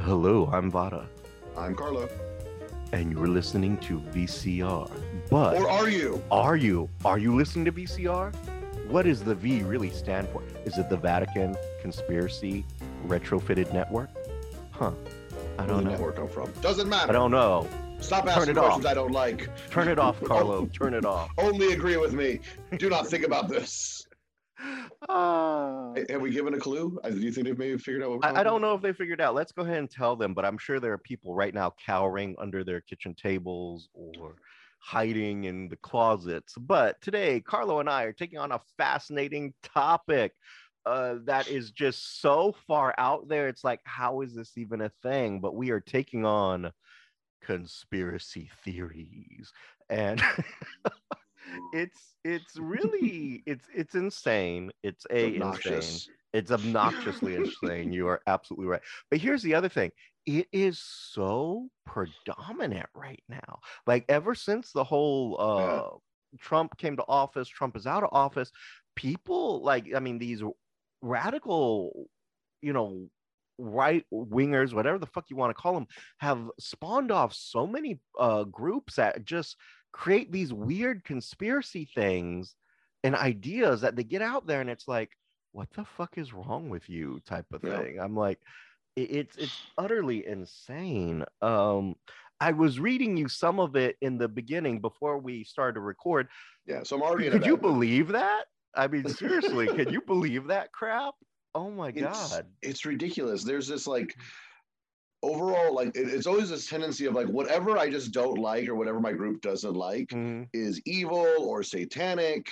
[0.00, 1.06] Hello, I'm Vada,
[1.56, 2.08] I'm Carlo.
[2.92, 4.90] and you're listening to VCR.
[5.28, 6.22] But Or are you?
[6.30, 6.88] are you?
[7.04, 8.34] Are you listening to VCR?
[8.88, 10.42] What does the V really stand for?
[10.64, 12.64] Is it the Vatican Conspiracy
[13.06, 14.10] Retrofitted Network?
[14.70, 14.92] Huh.
[15.58, 15.90] I don't know.
[15.90, 16.50] network come from?
[16.62, 17.10] Doesn't matter.
[17.10, 17.68] I don't know.
[18.00, 18.64] Stop asking it off.
[18.64, 19.48] questions I don't like.
[19.70, 20.66] Turn it off, Carlo.
[20.66, 21.30] Turn it off.
[21.36, 22.40] Only agree with me.
[22.78, 24.06] Do not think about this.
[25.08, 26.98] Hey, Have we given a clue?
[27.02, 28.82] Uh, Do you think they've maybe figured out what we're I, I don't know if
[28.82, 29.34] they figured out.
[29.34, 32.36] Let's go ahead and tell them, but I'm sure there are people right now cowering
[32.38, 34.36] under their kitchen tables or
[34.78, 36.54] hiding in the closets.
[36.58, 40.32] But today, Carlo and I are taking on a fascinating topic
[40.86, 43.48] uh, that is just so far out there.
[43.48, 45.40] It's like, how is this even a thing?
[45.40, 46.72] But we are taking on
[47.42, 49.52] conspiracy theories.
[49.88, 50.22] And
[51.72, 54.70] it's it's really it's it's insane.
[54.82, 57.92] It's a insane it's obnoxiously insane.
[57.92, 58.82] You are absolutely right.
[59.10, 59.90] But here's the other thing
[60.26, 63.60] it is so predominant right now.
[63.86, 68.52] Like, ever since the whole uh, Trump came to office, Trump is out of office,
[68.94, 70.42] people like, I mean, these
[71.02, 72.08] radical,
[72.62, 73.08] you know,
[73.58, 75.86] right wingers, whatever the fuck you want to call them,
[76.18, 79.56] have spawned off so many uh, groups that just
[79.92, 82.54] create these weird conspiracy things
[83.02, 85.16] and ideas that they get out there and it's like
[85.52, 87.20] what the fuck is wrong with you?
[87.26, 87.80] type of Yeah.
[87.80, 87.98] thing.
[87.98, 88.40] I'm like
[88.96, 91.24] it's it's utterly insane.
[91.42, 91.96] Um
[92.42, 96.28] i was reading you some of it in the beginning before we started to record.
[96.66, 98.44] Yeah, so I'm already could you believe that?
[98.74, 101.14] I mean seriously can you believe that crap?
[101.54, 102.46] Oh my It's, god.
[102.62, 103.42] it's ridiculous.
[103.42, 104.14] There's this like
[105.22, 108.74] overall, like it- it's always this tendency of like whatever I just don't like or
[108.74, 110.48] whatever my group doesn't like Mhm.
[110.52, 112.50] is evil or satanic.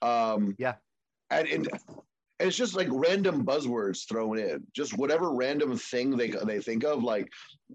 [0.00, 0.74] Um, Yeah.
[1.30, 1.68] and, and
[2.40, 6.82] and it's just like random buzzwords thrown in, just whatever random thing they they think
[6.82, 7.30] of, like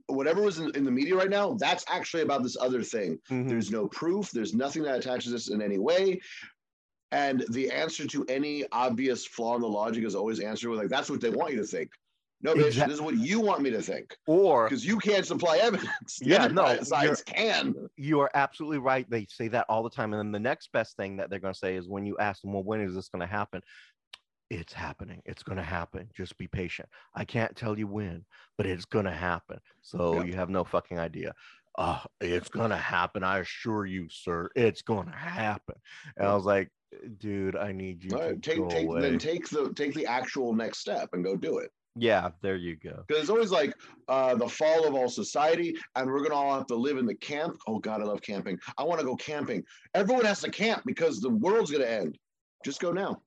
[0.08, 1.54] whatever was in, in the media right now.
[1.54, 3.18] That's actually about this other thing.
[3.30, 3.48] Mhm.
[3.48, 4.30] There's no proof.
[4.32, 6.20] There's nothing that attaches this in any way.
[7.14, 10.90] And the answer to any obvious flaw in the logic is always answered with like,
[10.90, 11.90] "That's what they want you to think."
[12.42, 15.26] No, bitch, Exact- this is what you want me to think or because you can't
[15.26, 16.18] supply evidence.
[16.20, 17.74] The Yeah, no, sides can.
[17.96, 19.10] you are absolutely right.
[19.10, 20.14] They say that all the time.
[20.14, 22.42] And then the next best thing that they're going to say is when you ask
[22.42, 23.62] them, well, when is this going to happen?
[24.50, 25.22] It's happening.
[25.26, 26.10] It's going to happen.
[26.16, 26.88] Just be patient.
[27.16, 28.24] I can't tell you when,
[28.58, 29.60] but it's going to happen.
[29.82, 30.24] So Yeah.
[30.24, 31.34] you have no fucking idea.
[31.78, 33.24] Uh, it's going to happen.
[33.24, 34.50] I assure you, sir.
[34.56, 35.76] It's going to happen.
[36.16, 36.70] And I was like,
[37.20, 39.02] dude, I need you All to take go take away.
[39.02, 41.70] then take the take the actual next step and go do it.
[41.98, 43.04] Yeah, there you go.
[43.08, 43.74] Because it's always like
[44.08, 47.16] uh, the fall of all society, and we're gonna all have to live in the
[47.16, 47.58] camp.
[47.68, 48.58] Oh God, I love camping.
[48.78, 49.64] I want to go camping.
[49.94, 52.18] Everyone has to camp because the world's gonna end.
[52.64, 53.22] Just go now.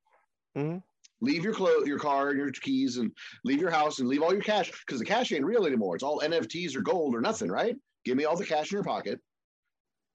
[0.56, 0.82] Mhm.
[1.22, 3.12] Leave your clothes, your car, and your keys, and
[3.44, 5.94] leave your house, and leave all your cash because the cash ain't real anymore.
[5.94, 7.76] It's all NFTs or gold or nothing, right?
[8.04, 9.20] Give me all the cash in your pocket.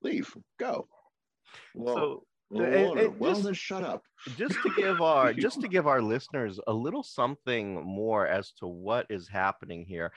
[0.01, 0.35] Leave.
[0.59, 0.87] Go.
[1.73, 2.25] Well, So
[2.61, 4.03] well, and- well, and just- shut up.
[4.37, 8.67] just to give our just to give our listeners a little something more as to
[8.67, 10.11] what is happening here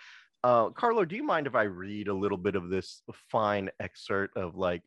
[0.44, 4.36] uh carlo do you mind if i read a little bit of this fine excerpt
[4.36, 4.82] of like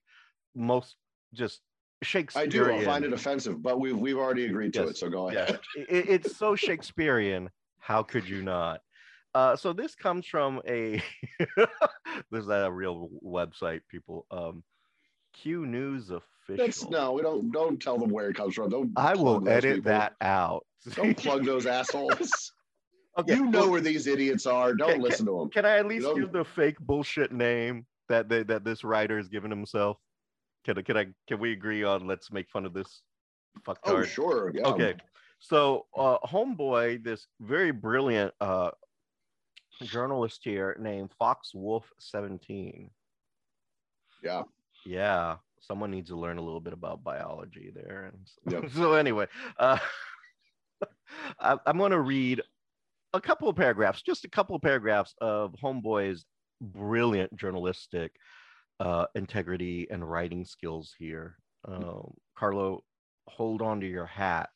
[0.55, 0.95] most
[1.33, 1.61] just
[2.03, 2.41] Shakespeare?
[2.41, 2.71] I do.
[2.71, 4.97] I'll find it offensive, but we've we've already agreed to it.
[4.97, 5.43] So go yeah.
[5.43, 5.59] ahead.
[5.75, 7.49] it, it's so shakespearean
[7.81, 8.79] how could you not
[9.35, 11.01] uh so this comes from a
[12.31, 14.63] there's a real website people um
[15.33, 18.69] q news official That's no, we don't don't tell them where it comes from.
[18.69, 18.91] Don't.
[18.95, 19.91] i will edit people.
[19.91, 20.65] that out
[20.95, 22.53] Don't plug those assholes.
[23.17, 24.73] okay you know where these idiots are.
[24.73, 25.49] Don't Can- listen to them.
[25.49, 29.27] Can I at least give the fake bullshit name that they, that this writer has
[29.29, 29.97] given himself?
[30.65, 33.01] Can I, can I can we agree on let's make fun of this
[33.85, 34.51] Oh, sure.
[34.53, 34.67] Yeah.
[34.67, 34.95] Okay.
[35.39, 38.71] So uh homeboy, this very brilliant uh
[39.83, 42.89] journalist here named Fox Wolf 17.
[44.23, 44.43] Yeah.
[44.85, 45.37] Yeah.
[45.59, 48.11] Someone needs to learn a little bit about biology there.
[48.13, 48.71] And so, Yep.
[48.75, 49.27] so anyway,
[49.57, 49.77] uh
[51.39, 52.41] I, I'm gonna read
[53.13, 56.25] a couple of paragraphs, just a couple of paragraphs of Homeboy's
[56.61, 58.13] brilliant journalistic
[58.79, 61.37] uh, integrity and writing skills here.
[61.67, 62.83] Um, Carlo,
[63.27, 64.49] hold on to your hat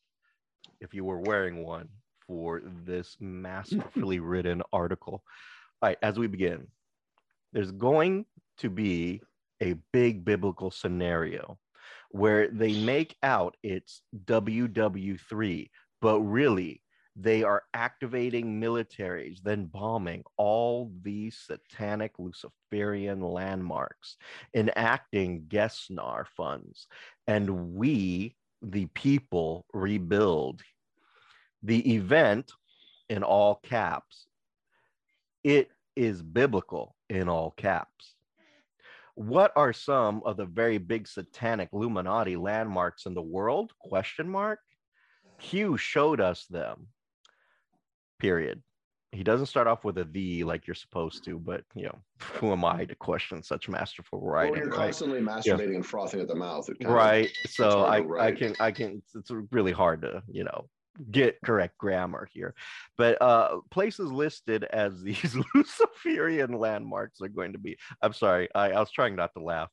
[0.80, 1.88] if you were wearing one
[2.26, 5.22] for this masterfully written article.
[5.82, 6.66] All right, as we begin,
[7.52, 8.26] there's going
[8.58, 9.22] to be
[9.62, 11.58] a big biblical scenario
[12.10, 15.70] where they make out it's WW3,
[16.00, 16.82] but really
[17.18, 24.16] they are activating militaries, then bombing all these satanic Luciferian landmarks,
[24.54, 26.86] enacting Gesnar funds,
[27.26, 30.60] and we, the people, rebuild.
[31.62, 32.52] The event,
[33.08, 34.26] in all caps,
[35.42, 38.15] it is biblical in all caps.
[39.16, 43.72] What are some of the very big satanic Illuminati landmarks in the world?
[43.80, 44.60] Question mark.
[45.40, 46.88] Q showed us them.
[48.18, 48.62] Period.
[49.12, 51.98] He doesn't start off with a the like you're supposed to, but you know,
[52.34, 54.52] who am I to question such masterful writing?
[54.52, 54.84] when you're right?
[54.84, 56.66] constantly masturbating and frothing at the mouth.
[56.66, 60.68] Kind of- right so I, I can i can it's really hard to you know
[61.10, 62.54] get correct grammar here
[62.96, 68.70] but uh places listed as these luciferian landmarks are going to be i'm sorry i,
[68.70, 69.70] I was trying not to laugh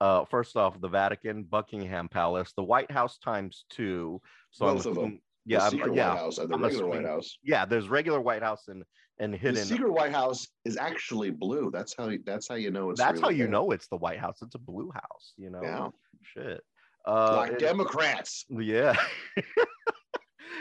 [0.00, 4.20] uh first off the vatican buckingham palace the white house times two
[4.50, 5.02] so I'm Both of them.
[5.04, 7.38] assuming- the yeah I'm- secret yeah White House and the I'm regular White House.
[7.44, 8.82] yeah there's regular white house and
[9.18, 11.70] and The hidden secret White House is actually blue.
[11.72, 13.00] That's how that's how you know it's.
[13.00, 15.88] that's how you know it's the white house it's a blue house you know Yeah,
[16.34, 16.60] shit
[17.06, 18.44] uh like Democrats.
[18.50, 18.94] yeah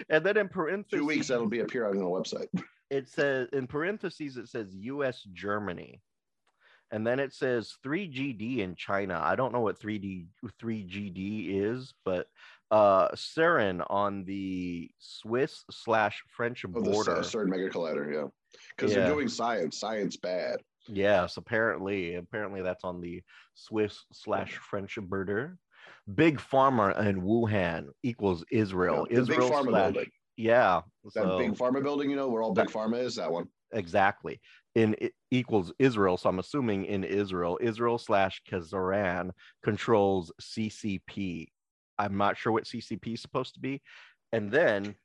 [0.09, 2.47] and then in parentheses Two weeks that'll be appearing on the website.
[2.89, 6.01] it says in parentheses it says us germany
[6.91, 10.27] and then it says 3gd in china i don't know what 3d
[10.61, 12.27] 3gd is but
[12.71, 18.27] uh CERN on the swiss slash french the border C- CERN mega collider, yeah,
[18.75, 19.01] because Yeah.
[19.05, 19.79] they're doing science.
[19.79, 20.57] Science bad.
[20.87, 23.21] yes apparently apparently that's on the
[23.55, 25.57] swiss slash french border
[26.13, 30.11] big pharma in wuhan equals israel Yeah, the big israel pharma slash building.
[30.37, 33.15] yeah That so- big pharma building, you know, where all big pharma is.
[33.15, 33.47] That one.
[33.73, 34.39] exactly
[34.75, 34.95] in
[35.31, 39.31] equals israel so i'm assuming in israel israel slash Khazarian
[39.63, 41.47] controls ccp
[41.97, 43.81] i'm not sure what ccp is supposed to be
[44.33, 44.95] and then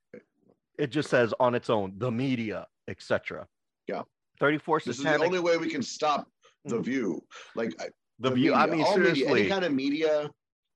[0.78, 3.46] it just says on its own the media etc
[3.88, 4.02] Yeah.
[4.40, 6.28] 34 This is the only way we can stop
[6.64, 6.84] the Mm.
[6.84, 7.22] view.
[7.54, 7.88] Like I-
[8.18, 10.30] the view i mean all media, seriously any kind of media,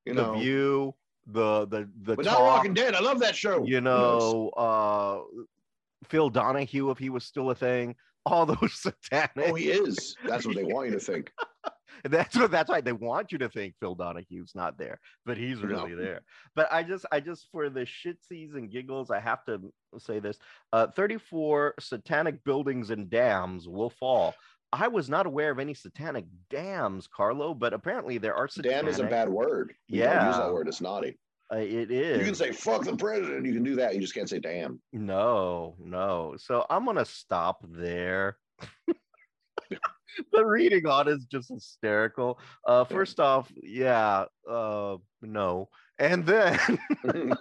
[0.06, 0.94] you the view
[1.26, 2.94] the the the but not talk, Walking Dead.
[2.94, 3.64] I love that show.
[3.64, 5.20] you know uh
[6.08, 7.94] phil donahue if he was still a thing
[8.26, 10.16] all those satanic Oh, he is.
[10.26, 11.32] That's what they want you to think.
[12.04, 12.84] That's what that's right.
[12.84, 15.68] They want you to think Phil Donahue's not there, but he's No.
[15.68, 16.20] really there.
[16.54, 20.38] But I just, I just for the shitsies and giggles, I have to say this:
[20.72, 24.34] uh, 34 satanic buildings and dams will fall.
[24.78, 28.76] I was not aware of any satanic dams, Carlo, but apparently there are satanic.
[28.78, 29.74] Damn is a bad word.
[29.90, 30.68] We don't use that word.
[30.68, 31.18] It's naughty.
[31.52, 32.18] Uh, it is.
[32.18, 33.44] You can say fuck the president.
[33.46, 33.94] You can do that.
[33.94, 34.80] You just can't say damn.
[34.92, 36.34] No, no.
[36.38, 38.38] So I'm gonna stop there.
[40.32, 42.38] the reading on is just hysterical.
[42.66, 42.96] Uh Yeah.
[42.96, 45.68] first off, yeah, uh no.
[45.98, 46.58] And then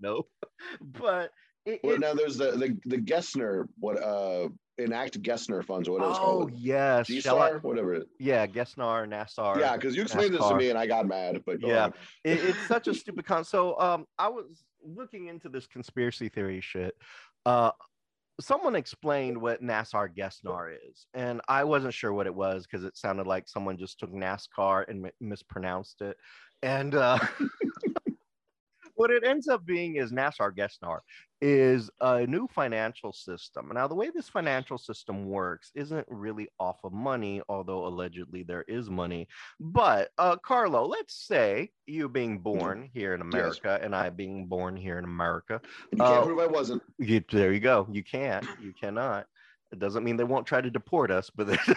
[0.00, 0.26] no.
[0.80, 1.30] But
[1.66, 4.48] it, well, now there's the the the Gessner what uh
[4.78, 6.50] enact Gessner funds or whatever it's called.
[6.52, 8.02] oh yes, shall I- whatever.
[8.20, 9.58] Yeah, Gessner, Nassar.
[9.58, 11.42] yeah, because you explained this to me and I got mad.
[11.46, 11.88] But go Yeah.
[12.24, 13.44] it, it's such a stupid con.
[13.44, 16.94] So um, I was looking into this conspiracy theory shit.
[17.46, 17.70] Uh,
[18.38, 22.96] someone explained what NASCAR Gesnar is, and I wasn't sure what it was because it
[22.98, 26.16] sounded like someone just took NASCAR and mi- mispronounced it.
[26.62, 27.18] And uh,
[28.94, 30.98] what it ends up being is NASCAR Gesnar
[31.40, 33.70] is a new financial system.
[33.74, 38.62] Now, the way this financial system works isn't really off of money, although allegedly there
[38.68, 39.28] is money.
[39.60, 44.76] But uh, Carlo, let's say you being born here in America and I being born
[44.76, 45.60] here in America.
[45.92, 46.82] You can't Uh, prove I wasn't.
[46.98, 47.86] You, there you go.
[47.90, 48.46] You can't.
[48.60, 49.26] You cannot.
[49.72, 51.48] It doesn't mean they won't try to deport us, but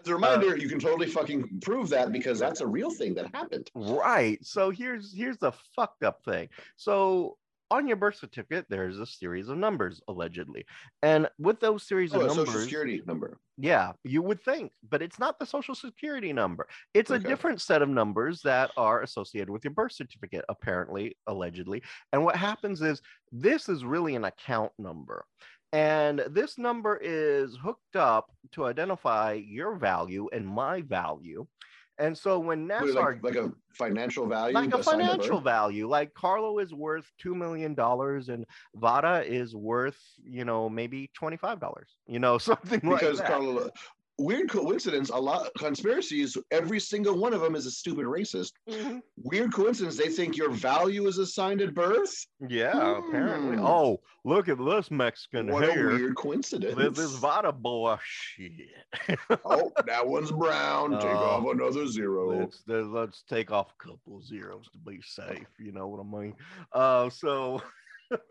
[0.00, 3.34] As a reminder, you can totally fucking prove that because that's a real thing that
[3.34, 3.70] happened.
[3.74, 4.38] right.
[4.44, 6.48] So here's here's the fucked up thing.
[6.76, 7.36] So
[7.70, 10.64] on your birth certificate, there's a series of numbers allegedly,
[11.02, 13.38] and with those series Oh, of a numbers, social security number.
[13.56, 16.66] Yeah, you would think, but it's not the social security number.
[16.94, 21.82] It's a different set of numbers that are associated with your birth certificate, apparently, allegedly.
[22.12, 25.24] And what happens is this is really an account number.
[25.72, 31.46] And this number is hooked up to identify your value and my value.
[32.00, 34.54] And so when NASCAR like, like a financial value.
[34.54, 35.86] like a financial value.
[35.88, 41.36] Like Carlo is worth two million dollars, and Vada is worth, you know, maybe twenty
[41.36, 41.88] five dollars.
[42.06, 43.28] You know, something like because that.
[43.28, 43.70] Carlo,
[44.20, 45.10] weird coincidence.
[45.10, 46.36] A lot conspiracies.
[46.50, 48.52] Every single one of them is a stupid racist.
[48.68, 49.00] Mhm.
[49.16, 49.96] Weird coincidence.
[49.96, 52.14] They think your value is assigned at birth.
[52.48, 53.56] Yeah, apparently.
[53.56, 53.64] Hmm.
[53.66, 56.74] Oh, look at this Mexican What a weird coincidence.
[56.76, 58.68] This is Vada boy shit.
[59.44, 60.92] oh, that one's brown.
[60.92, 61.46] Take Oh.
[61.46, 62.38] off another zero.
[62.40, 65.46] let's let's- let's take off a couple zeros to be safe.
[65.58, 66.34] You know what I mean?
[66.72, 67.62] Uh, so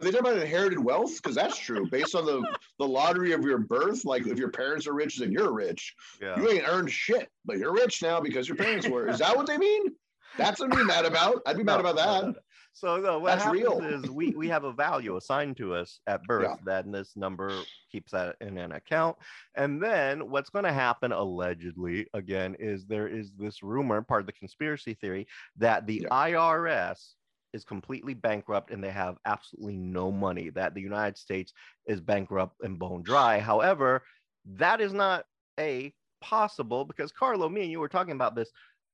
[0.02, 1.88] They talk about inherited wealth because that's true.
[1.90, 2.42] Based on the
[2.80, 5.94] the lottery of your birth, like if your parents are rich, then you're rich.
[6.22, 6.40] yeah.
[6.40, 9.08] You ain't earned shit, but you're rich now because your parents were.
[9.08, 9.84] Is that what they mean?
[10.38, 11.42] That's what I'd be mad about.
[11.46, 12.22] I'd be mad about that.
[12.24, 12.36] no, no.
[12.72, 13.80] So no, what That's happens real.
[13.84, 16.56] is we we have a value assigned to us at birth Yeah.
[16.66, 17.52] that this number
[17.92, 19.18] keeps that in an account.
[19.56, 24.28] And then what's going to happen allegedly again is there is this rumor, part of
[24.28, 26.10] the conspiracy theory, that the Yeah.
[26.10, 27.16] IRS
[27.54, 31.54] is completely bankrupt and they have absolutely no money, that the United States
[31.88, 33.40] is bankrupt and bone dry.
[33.40, 34.04] However,
[34.46, 35.26] that is not
[35.60, 38.52] a possible because Carlo, me and you were talking about this.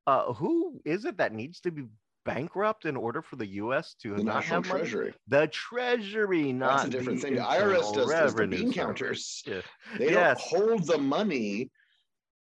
[0.08, 1.84] Uh, who is it that needs to be
[2.26, 3.96] bankrupt in order for the U.S.
[4.02, 4.80] to The not National have money?
[4.82, 5.14] Treasury.
[5.28, 7.36] The Treasury, not That's a different the thing.
[7.36, 9.44] The IRS does, does the bean counters.
[9.46, 9.62] Yeah.
[9.98, 10.52] They Yes.
[10.52, 11.72] don't hold the money.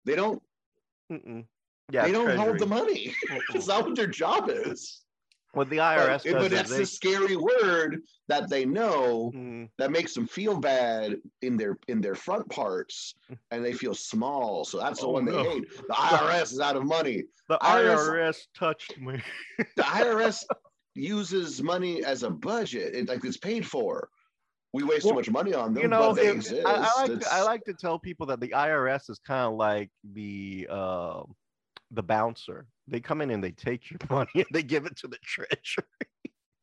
[0.04, 0.42] They don't.
[1.10, 1.46] Mm-mm.
[1.90, 3.14] Yeah, they don't hold the money.
[3.54, 5.05] It's not what their job is.
[5.52, 9.68] What the IRS but does is that's they, the scary word that they know Mm,
[9.78, 13.14] that makes them feel bad in their in their front parts,
[13.50, 14.64] and they feel small.
[14.64, 15.64] So that's the Oh, one they hate.
[15.88, 17.24] The IRS is out of money.
[17.48, 19.22] the IRS IRS touched me.
[19.58, 20.44] The IRS
[20.94, 22.94] uses money as a budget.
[22.94, 24.08] It, like it's paid for.
[24.72, 26.66] We waste Well, too much money on them, you know, but they it- exist.
[26.66, 29.54] I, I like to, I like to tell people that the IRS is kind of
[29.54, 31.22] like the uh,
[31.92, 32.66] the bouncer.
[32.88, 35.84] They come in and they take your money and they give it to the treasury.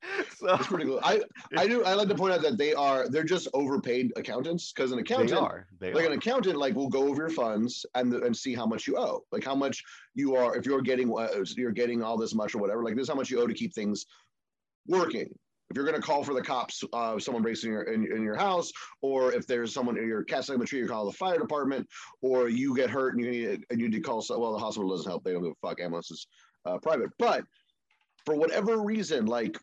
[0.37, 0.99] so It's pretty cool.
[1.03, 1.21] I
[1.57, 4.91] I do I like to point out that they are they're just overpaid accountants because
[4.91, 5.67] an they accountant are.
[5.79, 6.07] They like are.
[6.07, 9.21] an accountant like will go over your funds and and see how much you owe
[9.31, 12.57] like how much you are if you're getting uh, you're getting all this much or
[12.59, 14.05] whatever like this is how much you owe to keep things
[14.87, 15.33] working
[15.73, 18.21] if you're going to call for the cops uh someone breaks in your in, in
[18.21, 21.87] your house or if there's someone you're casting a tree you call the fire department
[22.21, 24.59] or you get hurt and you need and you need to call so well the
[24.59, 26.27] hospital doesn't help they don't give a fuck ambulance is
[26.65, 27.09] uh, private.
[27.17, 27.43] But
[28.25, 29.57] for whatever reason like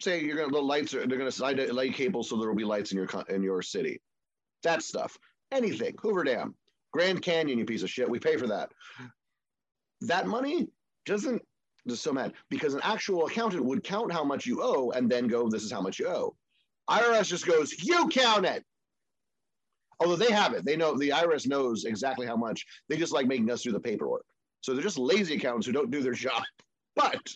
[0.00, 2.64] say you're gonna the lights are they're slide a light cable so there will be
[2.64, 4.00] lights in your in your city.
[4.62, 5.16] That stuff.
[5.52, 5.94] Anything.
[6.00, 6.54] Hoover dam.
[6.92, 8.10] Grand canyon you piece of shit.
[8.10, 8.70] We pay for that.
[10.02, 10.68] That money
[11.06, 11.42] doesn't
[12.00, 12.32] so mad.
[12.48, 15.72] Because an actual accountant would count how much you owe and then go this is
[15.72, 16.34] how much you owe.
[16.88, 18.64] Irs just goes you count it.
[20.00, 20.64] Although they have it.
[20.64, 22.66] They know the irs knows exactly how much.
[22.88, 24.24] They just like making us do the paperwork.
[24.62, 26.42] So they're just lazy accountants who don't do their job.
[26.96, 27.34] But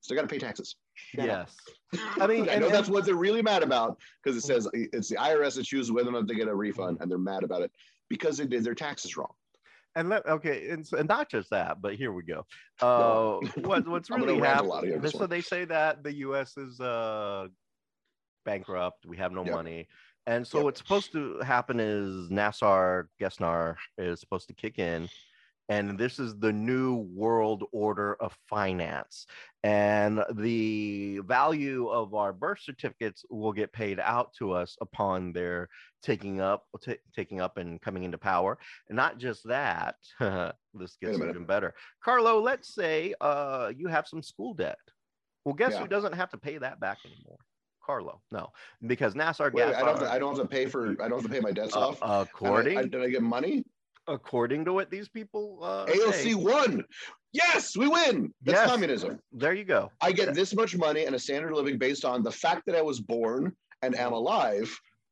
[0.00, 0.76] still got to pay taxes.
[1.14, 1.54] Yes.
[2.18, 4.54] I mean, I and- know that's and- what they're really mad about because it mm.
[4.54, 7.18] says it's the IRS that chooses whether or not they get a refund, and they're
[7.18, 7.70] mad about it
[8.08, 9.32] because they did their taxes wrong.
[9.96, 12.44] And let okay, and, and not just that, but here we go.
[12.82, 15.10] Uh, what what's really rant a lot here happening?
[15.12, 16.56] So they say that the U.S.
[16.58, 17.48] is uh
[18.44, 19.06] bankrupt.
[19.06, 19.54] We have no Yep.
[19.54, 19.88] money,
[20.26, 20.64] and so Yep.
[20.64, 25.08] what's supposed to happen is Nassar Gesnar is supposed to kick in,
[25.68, 29.26] and this is the new world order of finance,
[29.64, 35.68] and the value of our birth certificates will get paid out to us upon their
[36.02, 38.58] taking up ta taking up and coming into power
[38.88, 44.22] and not just that this gets even better carlo let's say uh you have some
[44.22, 44.78] school debt
[45.44, 45.80] well guess Yeah.
[45.80, 47.38] who doesn't have to pay that back anymore
[47.84, 48.50] carlo no
[48.86, 49.88] because nassar Wait, I don't.
[49.88, 50.90] Have to, I don't have to pay for.
[51.02, 52.02] I don't have to pay my debts uh, off.
[52.02, 53.64] And I- according I, did I get money?
[54.08, 56.84] According to what these people uh, AOC say, won.
[57.32, 58.32] Yes, we win.
[58.42, 58.70] That's Yes.
[58.70, 59.18] communism.
[59.32, 62.22] there you go I get this much money and a standard of living based on
[62.22, 64.70] the fact that I was born and am alive.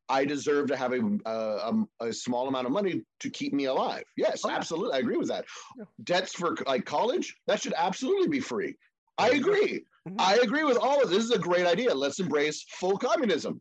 [0.08, 3.64] I deserve to have a, uh, um, a small amount of money to keep me
[3.66, 4.04] alive.
[4.16, 4.56] Yes, Oh, yeah.
[4.56, 4.94] absolutely.
[4.96, 5.44] I agree with that.
[5.78, 5.84] Yeah.
[6.04, 8.74] Debts for like college, that should absolutely be free.
[9.18, 9.36] I go.
[9.36, 9.84] agree.
[10.08, 10.16] Mhm.
[10.18, 11.18] I agree with all of this.
[11.18, 11.94] This is a great idea.
[11.94, 13.60] Let's embrace full communism.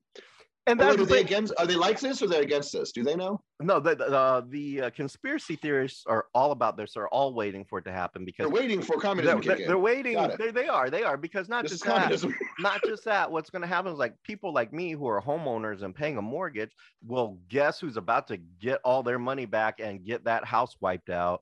[0.67, 1.25] And that's are they thing.
[1.25, 1.53] against?
[1.57, 2.91] Are they like this or they're they against this?
[2.91, 3.41] Do they know?
[3.63, 7.63] no the the, uh, the uh, conspiracy theorists are all about this they're all waiting
[7.63, 10.39] for it to happen because They're waiting for communism they're, they're, they're waiting Got it.
[10.39, 13.49] they, they are they are because not This is just that not just that what's
[13.49, 16.71] going to happen is like people like me who are homeowners and paying a mortgage
[17.05, 21.09] will guess who's about to get all their money back and get that house wiped
[21.09, 21.41] out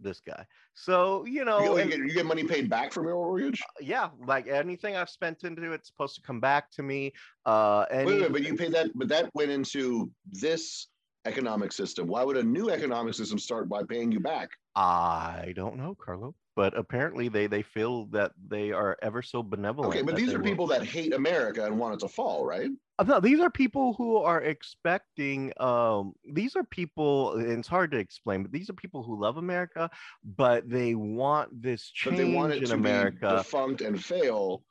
[0.00, 3.14] this guy so you know you, and- get, you get money paid back from your
[3.14, 3.60] mortgage.
[3.80, 7.12] yeah like anything i've spent into it's supposed to come back to me
[7.46, 10.88] uh Wait, wait, but you pay that, but that went into this
[11.24, 12.06] economic system.
[12.06, 14.48] Why would a new economic system start by paying you back?
[14.76, 19.94] i don't know carlo but apparently they they feel that they are ever so benevolent
[19.94, 22.68] Okay, but these are people that hate America and want it to fall, right?
[22.98, 25.52] Uh, No, these are people who are expecting.
[25.60, 29.36] Um, these are people, and it's hard to explain, but these are people who love
[29.36, 29.88] America,
[30.24, 34.64] but they want this change But they want it in to be defunct and fail,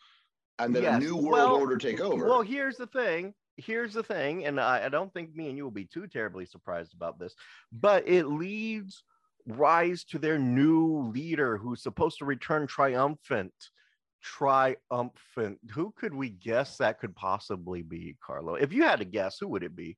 [0.60, 2.26] and then a new world well- order take over.
[2.26, 3.34] Well, here's the thing.
[3.56, 6.46] Here's the thing, and I, I don't think me and you will be too terribly
[6.46, 7.34] surprised about this,
[7.72, 9.04] but it leads
[9.48, 13.54] rise to their new leader who's supposed to return triumphant.
[14.22, 15.60] Triumphant.
[15.72, 18.56] Who could we guess that could possibly be, Carlo?
[18.56, 19.98] If you had to guess, who would it be?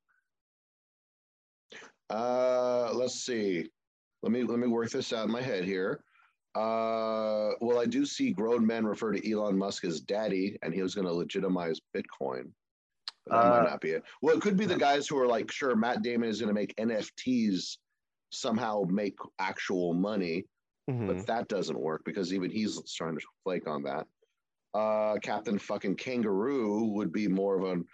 [2.10, 3.68] Uh, let's see.
[4.22, 6.04] Let me let me work this out in my head here.
[6.56, 10.82] Uh, well, I do see grown men refer to Elon Musk as daddy, and he
[10.82, 12.52] was going to legitimize Bitcoin.
[13.26, 14.04] But that Uh, might not be it.
[14.22, 16.60] Well, it could be the guys who are like, sure, Matt Damon is going to
[16.60, 17.78] make NFTs
[18.30, 20.46] somehow make actual money,
[20.90, 21.08] Mhm.
[21.08, 24.08] but that doesn't work because even he's starting to flake on that.
[24.74, 27.86] Uh, Captain fucking Kangaroo would be more of an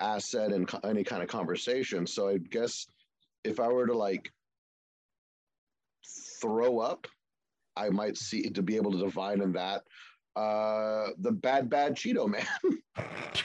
[0.00, 2.06] asset in co- any kind of conversation.
[2.06, 2.86] So I guess
[3.44, 4.32] if I were to like
[6.40, 7.06] throw up,
[7.76, 9.82] I might see to be able to divine in that.
[10.34, 12.46] Uh, the bad bad Cheeto man.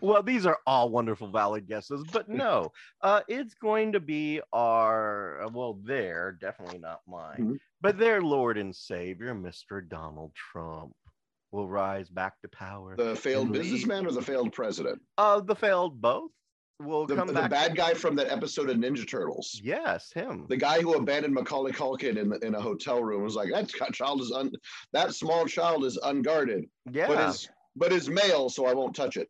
[0.00, 2.72] well, these are all wonderful, valid guesses, but no,
[3.02, 7.58] uh, it's going to be our, well, their, definitely not mine, Mhm.
[7.80, 9.86] but their Lord and Savior, Mr.
[9.86, 10.94] Donald Trump,
[11.50, 12.96] will rise back to power.
[12.96, 15.02] The failed businessman or the failed president?
[15.18, 16.30] Uh, the failed both
[16.80, 17.50] will The, come the back.
[17.50, 19.60] bad guy from that episode of Ninja Turtles.
[19.62, 20.46] Yes, him.
[20.48, 24.22] The guy who abandoned Macaulay Culkin in, in a hotel room was like, that child
[24.22, 24.50] is un,
[24.94, 29.16] that small child is unguarded, yeah, but is but is male, so I won't touch
[29.16, 29.28] it.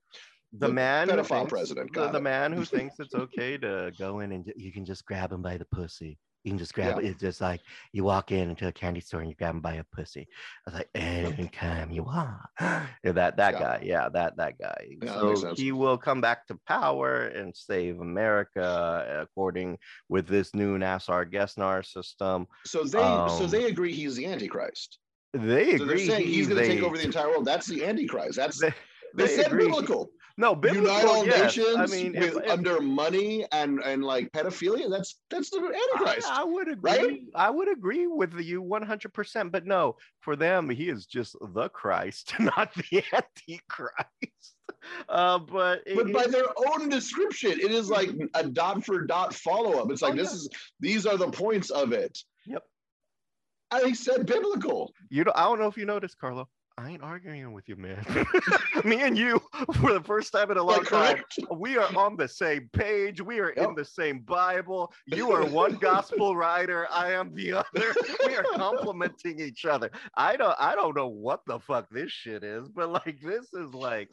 [0.52, 3.92] The, the man who pedophile thinks, president, the, the man who thinks it's okay to
[3.98, 6.18] go in and you can just grab him by the pussy.
[6.44, 7.04] You can just grab Yeah.
[7.04, 7.10] it.
[7.12, 7.60] It's just like
[7.92, 10.26] you walk in into a candy store and you grab him by a pussy.
[10.66, 12.40] I was like, anytime you want.
[13.04, 13.60] Yeah, that that Yeah.
[13.60, 14.96] guy, yeah, that that guy.
[15.00, 15.58] That so sense.
[15.58, 19.78] he will come back to power and save America according
[20.08, 22.46] with this new Nassar Gesnar system.
[22.66, 24.98] So they so Um, they agree he's the Antichrist.
[25.32, 27.44] They So they're saying he's going to take over the entire world.
[27.46, 28.36] That's the Antichrist.
[28.36, 28.70] That's They,
[29.14, 29.66] they, they said agree.
[29.66, 30.10] biblical.
[30.38, 31.56] No, biblical, Unite all yes.
[31.56, 34.88] nations I mean, with if- under money and and like pedophilia.
[34.90, 36.28] That's that's the Antichrist.
[36.30, 36.90] I, I would agree.
[36.90, 37.20] right?
[37.34, 39.52] I would agree with you 100%.
[39.52, 44.08] But no, for them, he is just the Christ, not the Antichrist.
[45.08, 49.78] Uh, but but by their own description, it is like a dot for dot follow
[49.80, 49.88] up.
[49.92, 50.34] It's like Oh, this yeah.
[50.36, 50.48] is
[50.80, 52.18] these are the points of it.
[52.46, 52.64] Yep.
[53.70, 54.92] I said biblical.
[55.08, 56.48] you know, I don't know if you noticed, Carlo.
[56.78, 58.04] I ain't arguing with you, man.
[58.84, 59.40] Me and you,
[59.80, 61.22] for the first time in a long time,
[61.56, 63.20] we are on the same page.
[63.20, 64.92] We are in the same Bible.
[65.06, 66.86] You are one gospel writer.
[66.90, 67.94] I am the other.
[68.26, 69.90] We are complementing each other.
[70.16, 70.56] I don't.
[70.58, 74.10] I don't know what the fuck this shit is, but like this is like,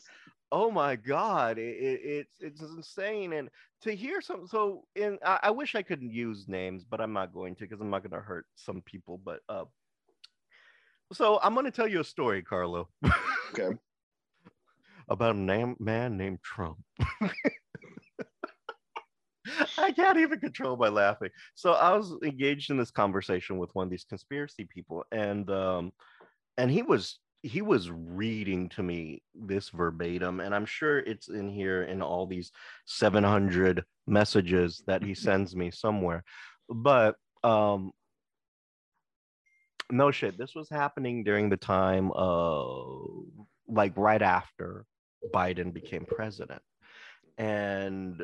[0.51, 3.33] oh my god, it, it, it's it's insane.
[3.33, 3.49] And
[3.83, 7.33] to hear some, so in I, I wish I could use names, but I'm not
[7.33, 9.19] going to because I'm not going to hurt some people.
[9.23, 9.65] But uh,
[11.13, 12.89] so I'm going to tell you a story, Carlo.
[13.53, 13.77] Okay.
[15.09, 16.77] about a name, man named Trump.
[19.77, 21.29] I can't even control my laughing.
[21.55, 25.91] So I was engaged in this conversation with one of these conspiracy people, and um,
[26.57, 31.49] and he was he was reading to me this verbatim, and I'm sure it's in
[31.49, 32.51] here in all these
[32.85, 36.23] 700 messages that he sends me somewhere.
[36.69, 37.91] But um,
[39.91, 43.25] no shit, this was happening during the time of
[43.67, 44.85] like right after
[45.33, 46.61] Biden became president.
[47.37, 48.23] And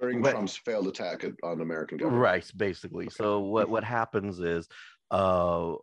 [0.00, 2.22] During But- Trump's failed attack at- on American government.
[2.22, 3.08] right, basically.
[3.10, 4.68] So what what happens is
[5.10, 5.74] uh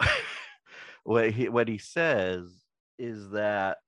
[1.04, 2.52] what he what he says
[2.98, 3.78] is that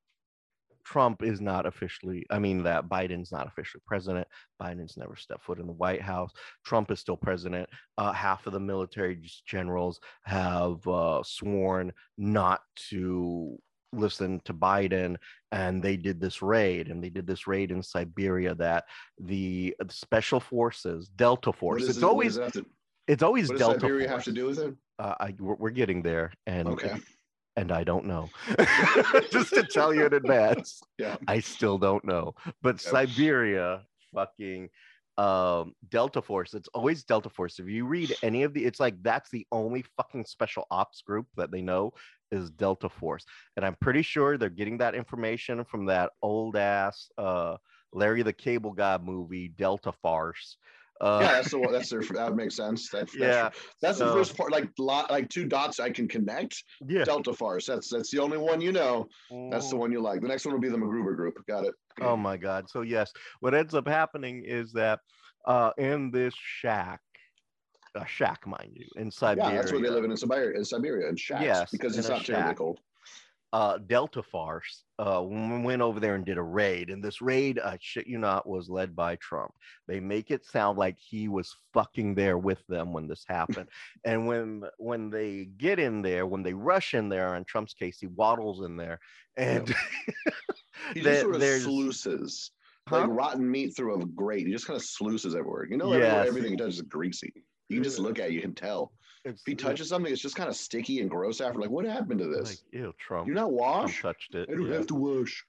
[0.91, 4.27] Trump is not officially, I mean, that Biden's not officially president.
[4.61, 6.33] Biden's never stepped foot in the White House.
[6.65, 7.69] Trump is still president.
[7.99, 13.59] Uh, half of the military generals have uh, sworn not to
[13.93, 15.17] listen to Biden.
[15.53, 18.85] And they did this raid, and they did this raid in Siberia that
[19.21, 22.67] the special forces, Delta Force, it's it- always, does it to-
[23.09, 24.17] it's always what does Delta Siberia Force.
[24.17, 24.75] have to do with it?
[24.99, 26.33] Uh, I, we're, we're getting there.
[26.47, 26.97] And Okay.
[27.59, 28.31] And I don't know.
[29.33, 31.17] Just to tell you in advance, Yeah.
[31.27, 32.35] I still don't know.
[32.63, 32.81] But.
[32.81, 33.83] Siberia,
[34.15, 34.69] fucking
[35.19, 36.55] um, Delta Force.
[36.55, 37.59] It's always Delta Force.
[37.59, 41.27] If you read any of the, it's like that's the only fucking special ops group
[41.37, 41.93] that they know
[42.31, 43.25] is Delta Force,
[43.57, 47.57] and I'm pretty sure they're getting that information from that old ass uh,
[47.93, 50.57] Larry the Cable Guy movie, Delta Farce.
[51.01, 51.73] Uh, yeah, that's the one.
[51.73, 52.03] That's their.
[52.03, 52.91] That makes sense.
[52.91, 54.51] That's, yeah, That's, that's the first part.
[54.51, 56.65] Like lot, like two dots I can connect.
[56.89, 57.05] yeah.
[57.05, 57.67] Delta Farce.
[57.67, 59.09] That's that's the only one you know.
[59.51, 59.81] That's the Mm.
[59.81, 60.21] one you like.
[60.21, 61.35] The next one will be the MacGruber group.
[61.47, 61.75] Got it.
[62.01, 62.69] Oh my God.
[62.69, 65.01] So, yes, what ends up happening is that
[65.47, 67.01] uh, in this shack,
[67.95, 70.65] a shack, mind you, in Siberia, Yeah, that's where they live in, in Siberia, in
[70.65, 72.81] Siberia, in shacks, Yes, because in it's not terribly cold.
[73.53, 76.91] Uh, Delta Farce uh, went over there and did a raid.
[76.91, 79.53] And this raid, I shit you not, was led by Trump.
[79.87, 83.69] They make it sound like he was fucking there with them when this happened.
[84.05, 87.99] and when when they get in there, when they rush in there, in Trump's case,
[88.01, 89.01] he waddles in there,
[89.37, 89.75] and
[90.95, 92.53] He just sort of sluices
[92.89, 93.01] Huh?
[93.01, 94.47] like rotten meat through a grate.
[94.47, 95.67] He just kind of sluices everywhere.
[95.67, 97.33] You know, everything he does is greasy.
[97.69, 98.93] You can just look at it, you can tell.
[99.25, 101.59] It's, If he touches something, it's just kind of sticky and gross after.
[101.61, 102.49] Like, what happened to this?
[102.51, 103.29] like, ew, Trump.
[103.29, 104.03] you not Trump wash?
[104.03, 104.49] touched it.
[104.51, 104.75] I don't yeah.
[104.77, 105.45] have to wash.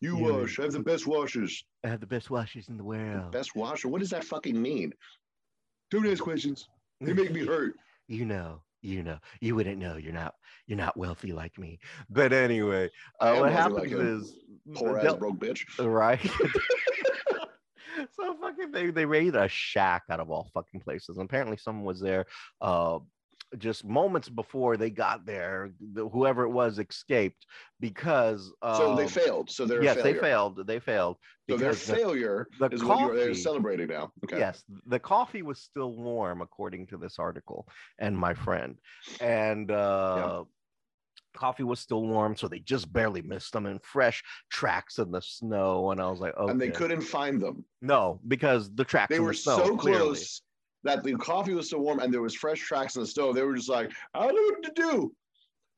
[0.00, 0.58] You You- wash.
[0.58, 1.64] I have the best washers.
[1.84, 3.32] I have the best washes in the world.
[3.32, 3.88] Best washer.
[3.88, 4.92] What does that fucking mean?
[5.90, 6.68] Don't ask questions.
[7.00, 7.74] They make me hurt.
[8.08, 9.96] you know, you know, you wouldn't know.
[9.96, 10.34] You're not,
[10.66, 11.78] you're not wealthy like me.
[12.10, 14.34] But anyway, uh, what happens like is
[14.74, 15.64] Poor ass broke bitch.
[15.78, 16.20] right?
[18.12, 21.16] so fucking they they raided a shack out of all fucking places.
[21.18, 22.26] And apparently someone was there
[22.60, 22.98] uh
[23.58, 25.70] just moments before they got there.
[25.94, 27.46] The, whoever it was escaped
[27.80, 29.50] because So they um, failed.
[29.50, 30.66] So they're yes, they failed.
[30.66, 31.16] They failed
[31.48, 34.12] So their because the- failure the is what you're they're coffee- celebrating now.
[34.24, 34.38] Okay.
[34.38, 37.66] Yes, the coffee was still warm, according to this article
[37.98, 38.76] and my friend.
[39.20, 40.44] And uh,
[41.36, 45.20] coffee was still warm, so they just barely missed them in fresh tracks in the
[45.20, 45.90] snow.
[45.90, 47.64] And I was like, oh, And they couldn't find them.
[47.82, 50.00] no, because the tracks They were the so clearly.
[50.00, 50.42] close
[50.84, 53.34] that the coffee was so warm and there was fresh tracks in the stove.
[53.34, 55.12] They were just like, I don't know what to do.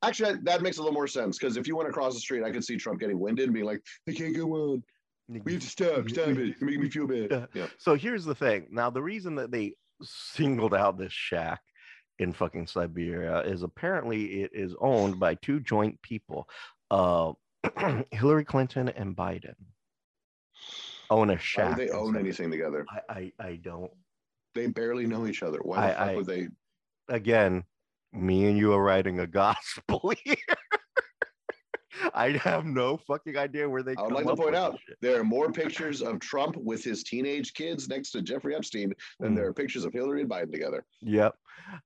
[0.03, 2.42] Actually, that- that makes a little more sense because if you went across the street,
[2.45, 4.83] I could see Trump getting winded and being like, "They can't go on.
[5.29, 6.09] We have to stop.
[6.09, 6.57] Stop it.
[6.61, 7.66] You're making me feel bad." Yeah.
[7.79, 8.66] So here's the thing.
[8.71, 11.62] Now, the reason that they singled out this shack
[12.19, 16.49] in fucking Siberia is apparently it is owned by two joint people,
[16.90, 17.33] uh,
[18.11, 19.55] Hillary Clinton and Biden.
[21.09, 21.77] Own a Why shack.
[21.77, 22.85] they own anything together?
[23.09, 23.90] I, I I don't.
[24.57, 25.59] They barely know each other.
[25.62, 26.49] Why the I- fuck I- would they?
[27.09, 27.62] Again,
[28.12, 30.37] me and you are writing a gospel here.
[32.15, 33.95] I have no fucking idea where they.
[33.97, 37.55] I would like to point out there are more pictures of Trump with his teenage
[37.55, 39.37] kids next to Jeffrey Epstein than Mm.
[39.37, 40.85] there are pictures of Hillary and Biden together.
[41.03, 41.35] Yep.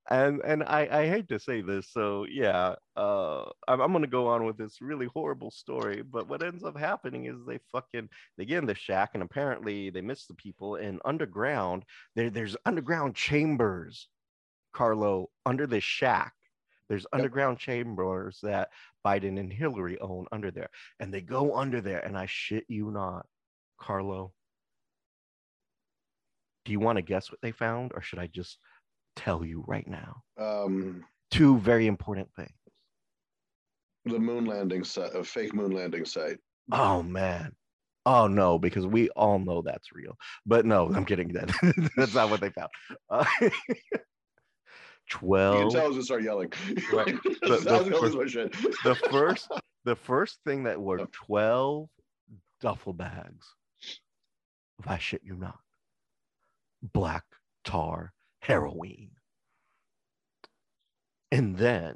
[0.09, 4.27] And and I, I hate to say this, so yeah, uh I'm, I'm gonna go
[4.27, 8.45] on with this really horrible story, but what ends up happening is they fucking they
[8.45, 11.83] get in the shack and apparently they miss the people and underground
[12.15, 14.07] there there's underground chambers,
[14.73, 16.33] Carlo, under the shack.
[16.91, 18.67] There's underground chambers that
[19.07, 20.67] Biden and Hillary own under there.
[20.99, 23.25] And they go under there, and I shit you not,
[23.79, 24.33] Carlo.
[26.65, 28.57] Do you want to guess what they found, or should I just
[29.15, 30.21] tell you right now?
[30.37, 32.51] Um, Two very important things.
[34.03, 36.39] the moon landing site, a fake moon landing site.
[36.73, 37.53] Oh man.
[38.05, 40.17] Oh no, because we all know that's real.
[40.45, 41.31] But no, I'm kidding.
[41.31, 41.53] That
[41.95, 42.69] that's not what they found.
[43.09, 43.23] Uh,
[45.13, 45.73] You can Twelve.
[45.73, 46.51] tell as we start yelling.
[46.93, 47.15] Right.
[47.41, 49.51] The- the first- the first
[49.83, 51.89] the first thing that were 12
[52.61, 53.55] duffel bags
[54.79, 55.57] if i shit you not
[56.93, 57.23] black
[57.65, 59.09] tar heroin
[61.31, 61.95] and then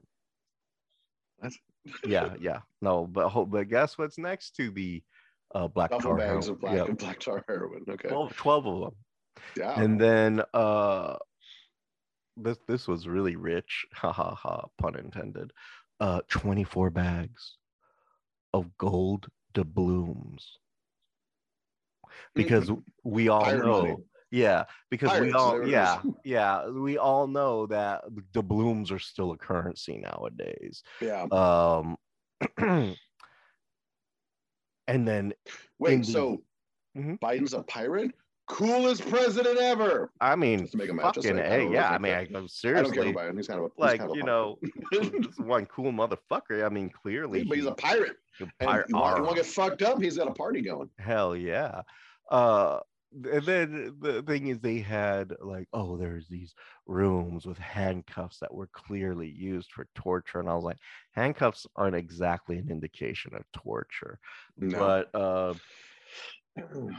[1.42, 1.60] That's-
[2.04, 5.04] yeah yeah no but but guess what's next to the
[5.54, 6.50] uh black Duffel tar bags heroin?
[6.56, 7.84] of black Yep, and black tar heroin.
[7.88, 8.10] Okay.
[8.10, 8.92] 12, 12 of them
[9.58, 9.80] yeah.
[9.80, 11.18] and then uh
[12.38, 15.52] this this was really rich ha ha ha pun intended
[16.00, 17.58] uh 24 bags
[18.54, 20.58] of gold doubloons
[22.34, 22.72] because
[23.04, 23.96] we all know money.
[24.32, 29.38] yeah because we Pirates, all yeah yeah we all know that doubloons are still a
[29.38, 31.24] currency nowadays yeah.
[31.32, 31.98] um
[34.88, 35.34] and then
[35.80, 36.12] Wait, indeed.
[36.12, 36.44] so
[36.98, 37.20] Mhm.
[37.20, 38.12] Biden's a pirate?
[38.48, 40.12] Coolest president ever.
[40.22, 41.98] i mean Just to make a match, just fucking like- I a don't yeah i
[41.98, 43.38] mean that- I, I don't care seriously about Biden.
[43.38, 44.60] He's kind of a, like kind of a you know
[45.38, 48.18] one cool motherfucker i mean clearly but he's a he- pirate.
[48.40, 50.02] a And pirate- you want, you want to get fucked up?
[50.02, 50.90] He's got a party going.
[51.00, 51.82] hell yeah
[52.30, 52.80] uh
[53.32, 56.54] and then the thing is they had like oh there's these
[56.86, 60.78] rooms with handcuffs that were clearly used for torture and i was like
[61.14, 64.20] handcuffs aren't exactly an indication of torture
[64.58, 64.78] No.
[64.78, 65.54] but uh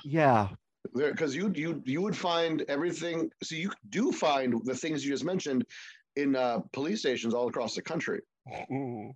[0.05, 0.49] yeah
[0.95, 3.31] because you you you would find everything.
[3.43, 5.65] So you do find the things you just mentioned
[6.17, 8.21] in uh, police stations all across the country.
[8.71, 9.11] mm,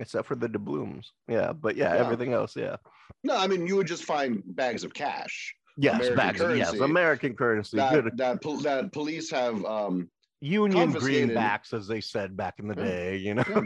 [0.00, 2.00] except for the doubloons yeah but yeah, Yeah.
[2.00, 2.76] everything else yeah
[3.22, 6.72] No, I mean you would just find bags of cash yes American bags of- yes
[6.80, 9.64] american currency that good that pol- that police have.
[9.64, 12.84] Um, union greenbacks as they said back in the Yeah.
[12.84, 13.60] day you know Yeah.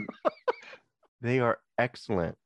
[1.21, 2.37] they are excellent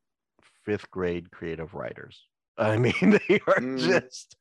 [0.66, 2.22] fifth grade creative writers
[2.58, 2.94] i mean
[3.28, 3.80] they are Mm.
[3.80, 4.36] just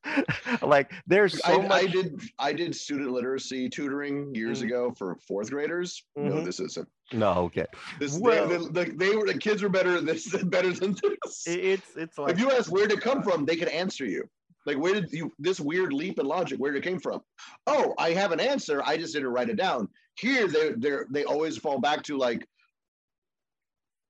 [0.61, 4.65] like there's so I, much I did I did student literacy tutoring years Mm.
[4.65, 6.03] ago for fourth graders.
[6.15, 6.45] No, Mhm.
[6.45, 6.87] this isn't.
[7.11, 7.65] no okay
[7.99, 11.43] This Well- they, they, they were the kids were better than this better than this.
[11.47, 14.23] It's it's like if you ask where did it come from, they could answer you.
[14.65, 16.59] Like where did you this weird leap in logic?
[16.59, 17.21] Where did it came from?
[17.67, 18.81] Oh, I have an answer.
[18.85, 19.89] I just didn't write it down.
[20.19, 22.47] Here, they they they always fall back to like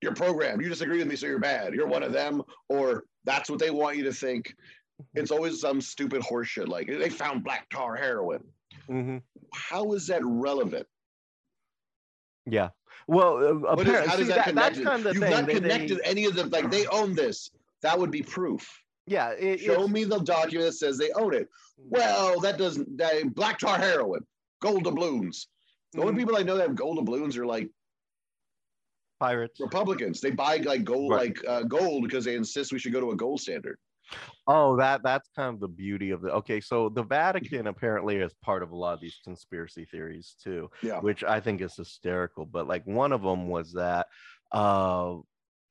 [0.01, 0.59] your program.
[0.61, 1.73] You disagree with me, so you're bad.
[1.73, 4.55] You're one of them, or that's what they want you to think.
[5.15, 8.43] It's always some stupid horseshit like they found black tar heroin.
[8.87, 9.21] Mhm.
[9.53, 10.85] How is that relevant?
[12.45, 12.69] Yeah.
[13.07, 14.83] Well, uh, is, how does that, that- that's connect?
[14.85, 15.31] kind of the You've thing.
[15.31, 16.49] not They- they- connected any of them.
[16.49, 17.49] Like they own this.
[17.81, 18.69] That would be proof.
[19.07, 19.31] yeah.
[19.31, 21.49] It, Show me the document that says they own it.
[21.77, 22.97] Well, that doesn't.
[22.97, 24.21] That, black tar heroin,
[24.61, 25.47] gold doubloons.
[25.91, 26.17] The only Mhm.
[26.17, 27.69] people I know that have gold doubloons are like
[29.23, 29.59] pirates.
[29.59, 30.19] Republicans.
[30.21, 31.35] They buy like gold, Right.
[31.37, 33.77] like uh, gold, because they insist we should go to a gold standard.
[34.47, 36.29] Oh, that that's kind of the beauty of the.
[36.31, 40.69] Okay, so the Vatican apparently is part of a lot of these conspiracy theories too,
[40.81, 40.99] Yeah.
[40.99, 42.45] which I think is hysterical.
[42.45, 44.07] But like one of them was that,
[44.51, 45.15] uh,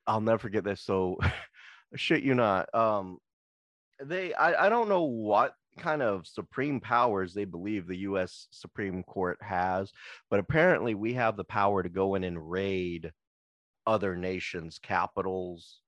[0.07, 0.81] I'll never forget this.
[0.81, 1.19] So,
[1.97, 2.75] shit, you not.
[2.75, 3.19] Um,
[4.03, 8.47] they I I don't know what kind of supreme powers they believe the U.S.
[8.51, 9.93] Supreme Court has,
[10.31, 13.13] but apparently we have the power to go in and raid
[13.87, 15.81] other nations' capitals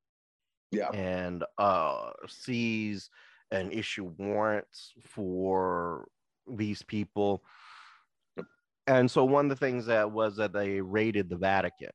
[0.71, 0.91] Yeah.
[0.91, 3.11] and uh seize
[3.51, 6.09] and issue warrants for
[6.47, 7.43] these people.
[8.87, 11.91] And so one of the things that was that they raided the Vatican.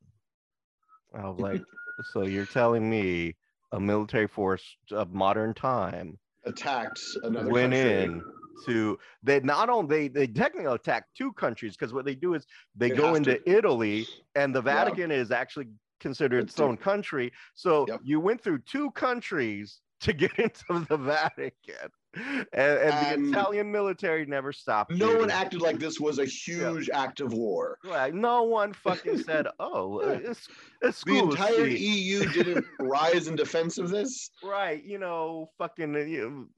[1.14, 1.62] I was like,
[2.14, 3.36] so you're telling me
[3.72, 8.04] a military force of modern time Attacked another went country.
[8.04, 8.24] in
[8.66, 12.46] to they not only they, they technically attack two countries because what they do is
[12.76, 13.50] they They go into to.
[13.50, 15.68] Italy and the Vatican is actually
[16.00, 17.32] considered its own country.
[17.54, 18.02] So Yep.
[18.04, 21.90] you went through two countries to get into the Vatican.
[22.16, 22.48] And,
[22.80, 24.92] and the Italian military never stopped.
[24.92, 25.20] No you.
[25.20, 27.78] one acted like this was a huge act of war.
[27.84, 30.32] Like, no one fucking said, "Oh, Yeah.
[30.32, 30.48] it's
[30.82, 35.96] it's The entire see." EU didn't rise in defense of this right, you know, fucking,
[35.96, 36.50] uh, you,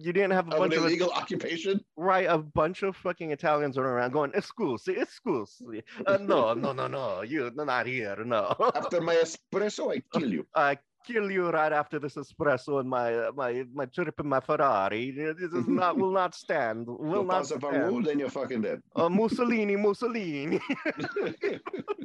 [0.00, 1.80] you didn't have a of an bunch of illegal occupation.
[1.96, 5.82] right a bunch of fucking italians running around going it's school see it's school see.
[6.06, 10.46] Uh, no no no no You're not here no After my espresso, I kill you.
[10.56, 14.40] i kill you right after this espresso and my uh, my my trip in my
[14.40, 15.10] ferrari.
[15.12, 16.86] This is not will not stand.
[16.86, 17.62] Will not stand.
[17.62, 18.82] rule, then you're fucking dead.
[18.96, 20.60] uh, mussolini mussolini.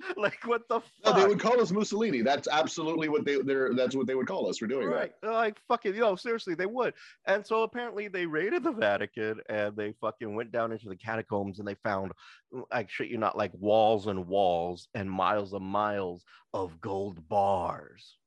[0.17, 2.21] Like what the No, they would call us Mussolini.
[2.21, 5.11] That's absolutely what they they're that's what they would call us for doing right.
[5.21, 6.93] Like fucking yo seriously they would.
[7.25, 11.59] And so apparently they raided the vatican and they fucking went down into the catacombs
[11.59, 12.11] and they found
[12.71, 18.17] like shit you not like walls and walls and miles and miles of gold bars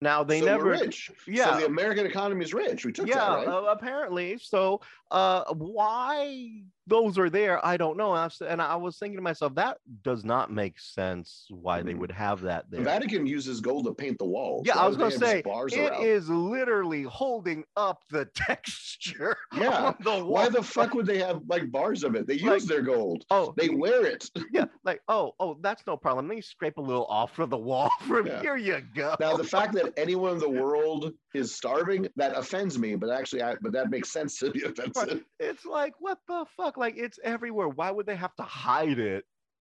[0.00, 1.10] now they so never rich.
[1.26, 1.54] yeah.
[1.54, 2.84] So the American economy is rich.
[2.84, 3.48] We took yeah that, right?
[3.48, 6.50] uh, apparently so uh why
[6.86, 9.54] those are there i don't know and I, was, and I was thinking to myself
[9.54, 11.98] that does not make sense why they Mhm.
[12.00, 14.62] would have that the there Vatican uses gold to paint the walls.
[14.66, 19.92] Yeah, Why I was gonna say bars it is literally holding up the texture Yeah.
[20.00, 20.24] the.
[20.24, 22.26] Why the fuck would they have like bars of it?
[22.26, 23.24] They use Like- their gold.
[23.30, 24.30] Oh, They wear it.
[24.52, 26.28] yeah, like oh, oh, that's no problem.
[26.28, 28.40] Let me scrape a little off of the wall from Yeah.
[28.40, 28.56] here.
[28.56, 29.14] You go.
[29.20, 33.42] Now the fact that anyone in the world is starving that offends me, but actually,
[33.42, 34.64] I, but that makes sense to be
[35.04, 35.24] offensive.
[35.40, 36.76] it's like what the fuck?
[36.76, 37.68] Like it's everywhere.
[37.68, 39.24] Why would they have to hide it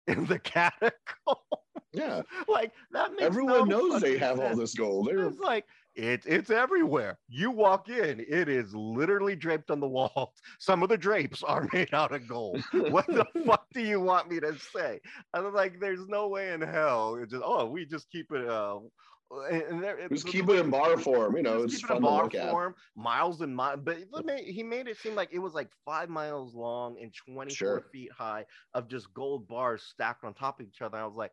[0.07, 0.93] in the catacomb?
[1.93, 5.09] Yeah, like that makes everyone no knows they have all this gold.
[5.09, 5.65] They're It's like
[5.97, 7.19] it's it's everywhere.
[7.29, 10.31] You walk in, it is literally draped on the walls.
[10.61, 12.63] Some of the drapes are made out of gold.
[12.73, 15.01] What the fuck do you want me to say?
[15.35, 17.17] I'm like, there's no way in hell.
[17.17, 18.49] It's just oh, we just keep it.
[18.49, 18.79] Uh,
[19.31, 21.37] and, there, just the- keep it in bar form.
[21.37, 22.51] You know, it's it fun to bar look at.
[22.51, 23.81] form, miles and miles.
[23.85, 27.13] But he made, he made it seem like it was like five miles long and
[27.15, 27.81] 24 Sure.
[27.93, 30.99] feet high of just gold bars stacked on top of each other.
[30.99, 31.33] I was like,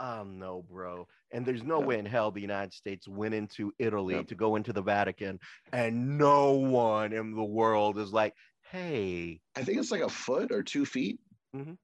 [0.00, 1.06] um, no, bro.
[1.32, 1.86] And there's no Yeah.
[1.86, 4.22] way in hell the United States went into Italy Yeah.
[4.22, 5.40] to go into the Vatican,
[5.72, 8.34] and no one in the world is like,
[8.70, 11.18] hey, I think it's like a foot or two feet.
[11.54, 11.78] Mhm.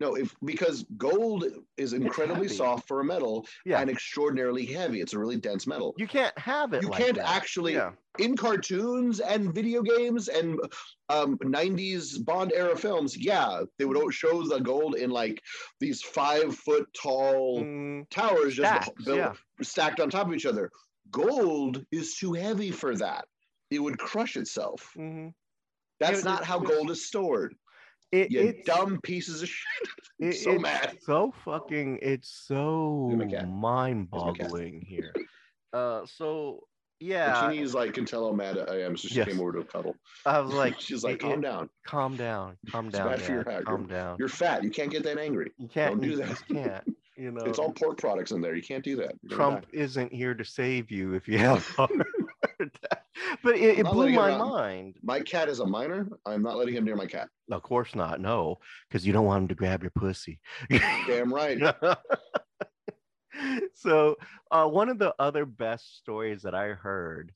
[0.00, 1.44] No, if because gold
[1.76, 5.00] is incredibly soft for a metal yeah, and extraordinarily heavy.
[5.00, 5.94] It's a really dense metal.
[5.98, 6.82] you can't have it.
[6.82, 7.28] You like can't that.
[7.28, 7.90] actually Yeah.
[8.20, 10.60] in cartoons and video games and
[11.08, 13.16] um, 90s Bond era films.
[13.16, 14.10] Yeah, they would Mm-hmm.
[14.10, 15.42] show the gold in like
[15.80, 19.32] these five foot tall Mm, towers just stacks, built, yeah.
[19.62, 20.70] stacked on top of each other.
[21.10, 23.24] Gold is too heavy for that.
[23.70, 24.92] It would crush itself.
[24.96, 25.34] mhm.
[25.98, 27.56] That's it- not how it's- gold is stored.
[28.12, 29.88] It, You it's- dumb pieces of shit.
[30.18, 30.98] It- so it's mad.
[31.02, 33.30] So fucking, it's so my cat.
[33.30, 33.48] There's my cat.
[33.50, 35.12] mind-boggling here.
[35.72, 36.60] Uh, so
[37.00, 39.28] yeah, Chini's like can tell how mad I am, so she Yes.
[39.28, 39.94] came over to cuddle.
[40.26, 41.68] I was like, She's like, calm it- down.
[41.86, 43.64] calm down, calm down, bad for your heart.
[43.66, 44.16] calm down.
[44.18, 44.64] You're fat.
[44.64, 45.52] You can't get that angry.
[45.58, 46.28] You can't don't do you that.
[46.28, 46.96] just can't.
[47.16, 48.54] You know, It's all pork products in there.
[48.54, 49.14] You can't do that.
[49.22, 51.64] You're Trump isn't here to save you if you have
[52.58, 53.04] heart attack.
[53.42, 54.96] But it, it blew my mind.
[55.02, 56.08] My cat is a minor.
[56.26, 57.28] I'm not letting him near my cat.
[57.50, 58.20] Of course not.
[58.20, 60.40] No, because you don't want him to grab your pussy.
[61.06, 61.58] Damn right.
[63.74, 64.16] so
[64.50, 67.32] uh, one of the other best stories that I heard,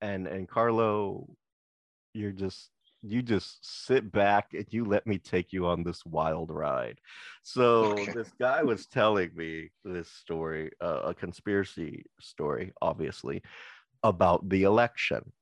[0.00, 1.28] and and Carlo,
[2.14, 2.70] you're just
[3.02, 7.00] you just sit back and you let me take you on this wild ride.
[7.42, 8.12] So Okay.
[8.12, 13.42] this guy was telling me this story, uh, a conspiracy story, obviously,
[14.02, 15.32] about the election.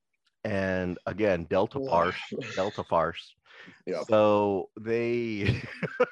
[0.43, 2.19] And again, Delta farce,
[2.55, 3.33] Delta farce.
[3.87, 4.03] Yeah.
[4.03, 5.61] So they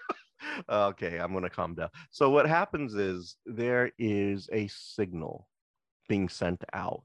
[0.70, 1.90] okay, I'm gonna calm down.
[2.10, 5.48] So what happens is there is a signal
[6.10, 7.04] being sent out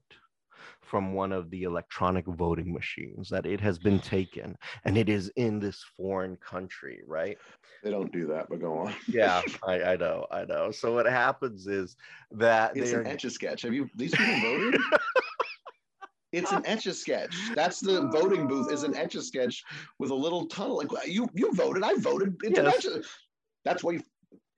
[0.81, 5.31] from one of the electronic voting machines that it has been taken and it is
[5.35, 7.37] in this foreign country, right?
[7.83, 8.93] They don't do that, but go on.
[9.07, 10.71] Yeah, I, I know, I know.
[10.71, 11.95] So what happens is
[12.31, 13.63] that It's an etch a sketch.
[13.63, 14.81] Have you these people voted?
[16.31, 17.35] It's an etch a sketch.
[17.55, 18.71] That's the voting booth.
[18.71, 19.63] Is an etch a sketch
[19.99, 20.77] with a little tunnel.
[20.77, 21.83] Like you, you voted.
[21.83, 22.35] I voted.
[22.43, 22.85] It's an etch.
[23.65, 24.03] That's what you.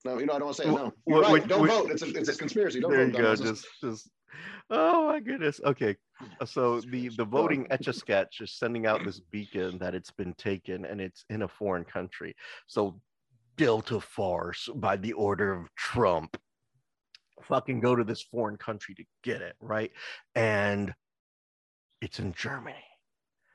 [0.06, 0.94] No, you know I don't want to say it, no.
[1.08, 1.48] You're right.
[1.48, 1.90] don't vote.
[1.90, 2.82] It's a, it's a conspiracy.
[2.82, 3.18] Don't there vote.
[3.18, 3.36] you go.
[3.36, 4.10] Just, just.
[4.70, 5.62] Oh my goodness.
[5.66, 5.96] Okay.
[6.42, 10.12] Uh, so the the voting etch a sketch is sending out this beacon that it's
[10.12, 12.36] been taken and it's in a foreign country.
[12.68, 13.00] So
[13.58, 16.38] Delta farce by the order of Trump.
[17.44, 19.92] Fucking go to this foreign country to get it right,
[20.36, 20.94] and
[22.04, 22.76] it's in Germany.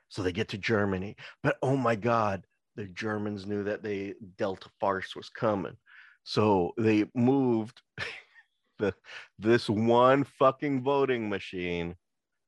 [0.09, 2.43] So they get to Germany, but oh my god,
[2.75, 5.77] the Germans knew that they Delta farce was coming,
[6.23, 7.79] so they moved
[8.79, 8.91] the
[9.37, 11.95] this one fucking voting machine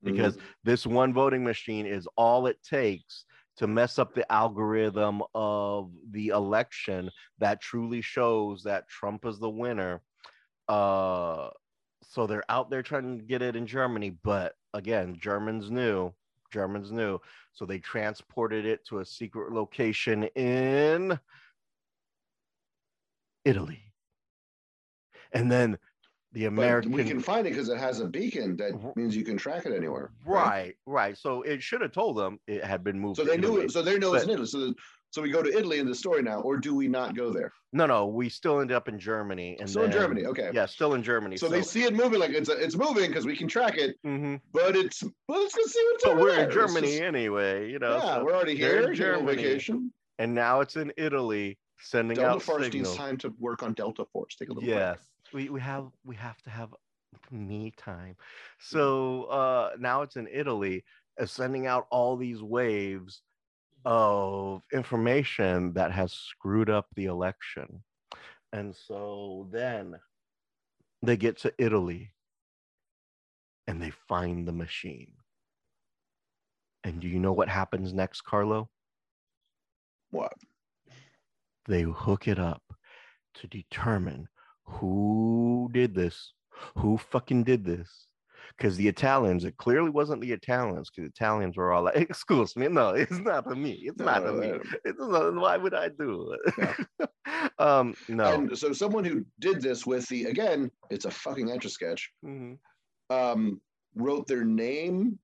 [0.03, 3.25] because this one voting machine is all it takes
[3.57, 9.49] to mess up the algorithm of the election that truly shows that Trump is the
[9.49, 10.01] winner.
[10.67, 11.49] Uh,
[12.01, 16.13] so they're out there trying to get it in Germany, but again, Germans knew,
[16.51, 17.19] Germans knew,
[17.53, 21.19] so they transported it to a secret location in
[23.45, 23.81] Italy.
[25.31, 25.77] And then
[26.34, 29.23] the But American we can find it because it has a beacon that means you
[29.23, 30.12] can track it anywhere.
[30.25, 31.17] Right, right.
[31.17, 33.17] So it should have told them it had been moved.
[33.17, 33.65] So they knew Italy.
[33.65, 33.71] it.
[33.71, 34.47] So they know it's in Italy.
[34.47, 34.73] So,
[35.12, 37.52] so we go to Italy in the story now, or do we not go there?
[37.74, 39.58] No, no, we still end up in Germany.
[39.60, 40.26] And Still in Germany.
[40.26, 40.50] Okay.
[40.54, 41.38] Yeah, still in Germany.
[41.38, 44.41] So, they see it moving like it's it's moving because we can track it, Mhm.
[44.52, 46.45] but it's well, let's go see what's But we're there.
[46.45, 47.97] in Germany just- anyway, you know.
[47.97, 48.80] yeah, so- we're already in here.
[48.82, 49.36] little Germany.
[49.36, 49.93] Vacation.
[50.19, 52.95] and now it's in Italy, sending Delta out Force needs signals.
[52.97, 54.36] time to work on Delta Force.
[54.36, 54.76] Take a little break.
[54.80, 55.00] Yes,
[55.34, 56.74] we we have we have to have
[57.32, 58.15] me time.
[58.60, 60.84] So uh now it's in Italy,
[61.19, 63.21] uh, sending out all these waves
[63.86, 67.84] of information that has screwed up the election.
[68.54, 69.96] And so then
[71.02, 72.12] they get to Italy
[73.67, 75.13] and they find the machine.
[76.84, 78.70] And do you know what happens next, Carlo?
[80.10, 80.34] What?
[81.67, 82.62] they hook it up
[83.36, 84.28] to determine
[84.63, 86.34] who did this,
[86.78, 88.08] who fucking did this.
[88.57, 92.55] Because the Italians, it clearly wasn't the Italians, because the Italians were all like, excuse
[92.55, 93.71] me, no, it's not for me.
[93.83, 94.59] It's not for No, me.
[94.85, 97.09] It's not, why would I do it?
[97.59, 98.33] um, no.
[98.33, 102.11] And so someone who did this with the again, it's a fucking etch a sketch.
[102.25, 102.57] Mhm.
[103.09, 103.61] Um,
[103.95, 105.19] wrote their name.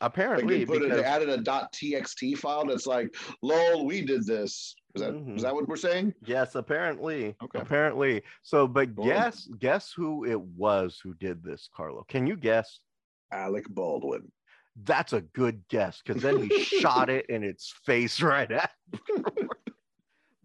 [0.00, 4.02] Like Apparently, they put it, because, they added a .txt file that's like, "Lol, we
[4.02, 5.40] did this." Is that is Mhm.
[5.42, 6.14] that what we're saying?
[6.24, 7.58] yes, apparently, Okay.
[7.60, 8.22] apparently.
[8.42, 12.04] So, but guess, guess who it was who did this, Carlo?
[12.08, 12.80] Can you guess?
[13.30, 14.32] Alec Baldwin.
[14.84, 18.70] That's a good guess because then he shot it in its face right after.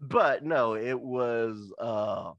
[0.00, 2.32] but no, it was uh,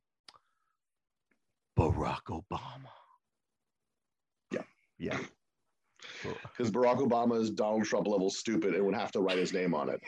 [1.77, 2.89] Barack Obama.
[4.51, 4.63] Yeah.
[4.97, 5.19] Yeah.
[6.21, 9.73] Because Barack Obama is Donald Trump level stupid and would have to write his name
[9.73, 10.01] on it.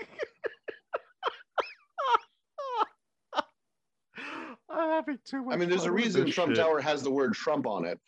[4.95, 5.53] Having too much.
[5.53, 6.63] I mean, there's a fun with reason Trump shit.
[6.63, 7.99] Tower has the word Trump on it.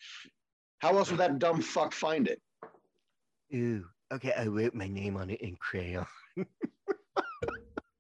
[0.80, 2.42] How else would that dumb fuck find it?
[3.54, 6.06] Ooh, okay, I wrote my name on it in crayon.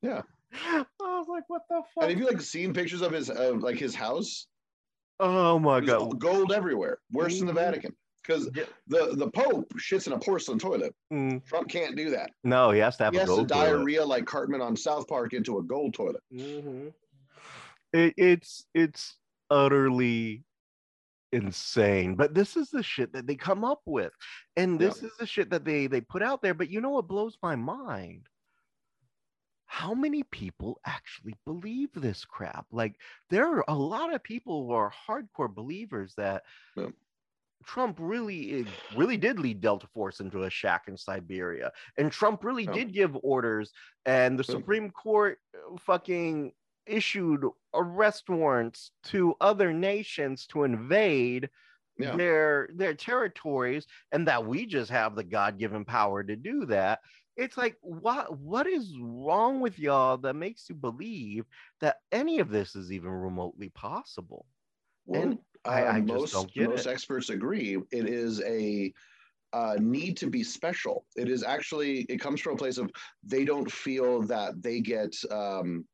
[0.02, 0.21] Yeah.
[0.54, 2.04] I was like, what the fuck?
[2.04, 4.47] And have you like seen pictures of his uh, like his house?
[5.19, 6.19] oh my There's god.
[6.19, 7.56] gold everywhere, worse than the Mhm.
[7.56, 7.95] Vatican.
[8.21, 8.65] Because Yeah.
[8.88, 10.93] the the Pope shits in a porcelain toilet.
[11.12, 12.32] Mm, Trump can't do that.
[12.43, 13.63] no, he has to have He a has to gold toilet.
[13.65, 16.21] diarrhea like Cartman on South Park into a gold toilet.
[16.32, 16.93] Mhm.
[17.93, 19.17] It, it's it's
[19.50, 20.43] utterly
[21.32, 22.16] insane.
[22.16, 24.14] But this is the shit that they come up with,
[24.55, 24.88] and Yeah.
[24.88, 26.53] this is the shit that they they put out there.
[26.53, 28.28] But you know what blows my mind?
[29.66, 32.66] How many people actually believe this crap?
[32.72, 32.95] Like
[33.30, 36.43] there are a lot of people who are hardcore believers that
[36.76, 36.89] Yeah.
[37.66, 42.64] Trump really really did lead Delta Force into a shack in Siberia, and Trump really
[42.64, 42.72] Yeah.
[42.74, 43.74] did give orders,
[44.05, 44.55] and the Yeah.
[44.59, 46.53] Supreme Court uh, fucking
[46.88, 51.49] issued arrest warrants to other nations to invade
[51.97, 52.17] Yeah.
[52.17, 57.01] their their territories, and that we just have the God given power to do that.
[57.35, 61.45] it's like what what is wrong with y'all that makes you believe
[61.81, 64.45] that any of this is even remotely possible?
[65.05, 66.88] Well, And I- uh, I just most don't get most it.
[66.88, 68.93] experts agree it is a
[69.53, 71.05] uh, need to be special.
[71.15, 72.91] It is actually it comes from a place of
[73.23, 75.88] they don't feel that they get um,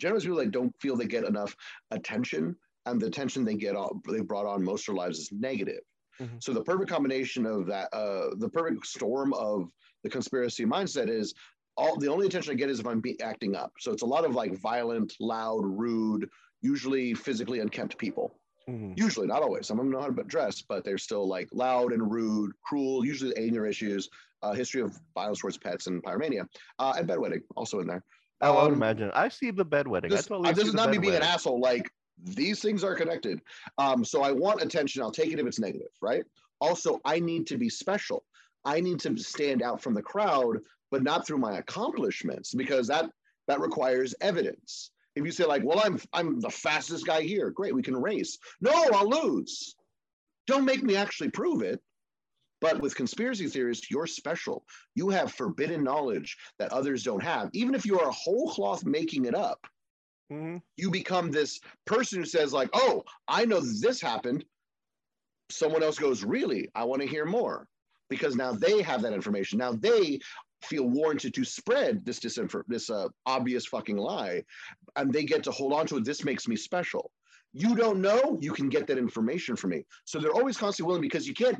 [0.00, 1.54] generally people like don't feel they get enough
[1.90, 5.30] attention, and the attention they get on, they brought on most of their lives is
[5.32, 5.82] negative.
[6.18, 6.42] Mhm.
[6.42, 9.70] So the perfect combination of that, uh, the perfect storm of
[10.02, 11.34] the conspiracy mindset is
[11.76, 13.72] all the only attention I get is if I'm be, acting up.
[13.78, 16.28] So it's a lot of like violent, loud, rude,
[16.60, 18.40] usually physically unkempt people.
[18.68, 18.98] Mhm.
[18.98, 19.66] Usually, not always.
[19.66, 23.04] Some of them know how to dress, but they're still like loud and rude, cruel,
[23.04, 24.10] usually anger issues,
[24.42, 26.46] uh, history of violence towards pets and pyromania,
[26.78, 28.04] uh, and bedwetting also in there.
[28.40, 29.10] I would Um, imagine.
[29.14, 30.06] I see the bedwetting.
[30.06, 31.60] I This, totally uh, this is not me being an asshole.
[31.60, 31.90] Like
[32.22, 33.40] these things are connected.
[33.78, 35.02] Um, so I want attention.
[35.02, 36.24] I'll take it if it's negative, right?
[36.60, 38.24] Also, I need to be special.
[38.64, 40.58] I need to stand out from the crowd,
[40.90, 43.10] but not through my accomplishments because that
[43.48, 44.90] that requires evidence.
[45.16, 48.38] If you say like, "Well, I'm I'm the fastest guy here," great, we can race.
[48.60, 49.74] No, I'll lose.
[50.46, 51.80] Don't make me actually prove it.
[52.60, 54.64] But with conspiracy theories, you're special.
[54.94, 57.50] You have forbidden knowledge that others don't have.
[57.54, 59.66] Even if you are a whole cloth making it up,
[60.30, 60.62] Mhm.
[60.76, 64.44] you become this person who says like oh i know this happened.
[65.50, 66.70] Someone else goes really?
[66.74, 67.66] I want to hear more.
[68.08, 69.58] Because now they have that information.
[69.58, 70.20] Now they
[70.62, 74.44] feel warranted to spread this disinfor- this uh, obvious fucking lie
[74.96, 76.04] and they get to hold on to it.
[76.04, 77.10] This makes me special.
[77.52, 79.84] You don't know you can get that information from me.
[80.04, 81.58] So they're always constantly willing because you can't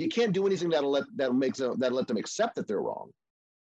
[0.00, 2.80] you can't do anything that'll let that makes them that let them accept that they're
[2.80, 3.10] wrong.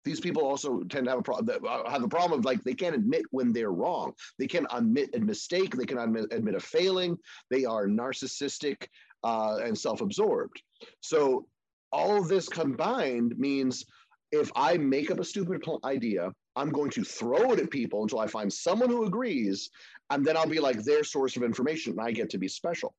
[0.05, 1.47] These people also tend to have a problem
[1.87, 4.13] have the problem of like they can't admit when they're wrong.
[4.37, 5.75] They can admit a mistake.
[5.75, 7.17] They can admit, admit a failing.
[7.51, 8.87] They are narcissistic
[9.23, 10.61] uh, and self-absorbed.
[11.01, 11.45] So
[11.91, 13.85] all of this combined means
[14.31, 18.19] if i make up a stupid idea i'm going to throw it at people until
[18.19, 19.69] i find someone who agrees
[20.11, 22.93] and then i'll be like their source of information and i get to be special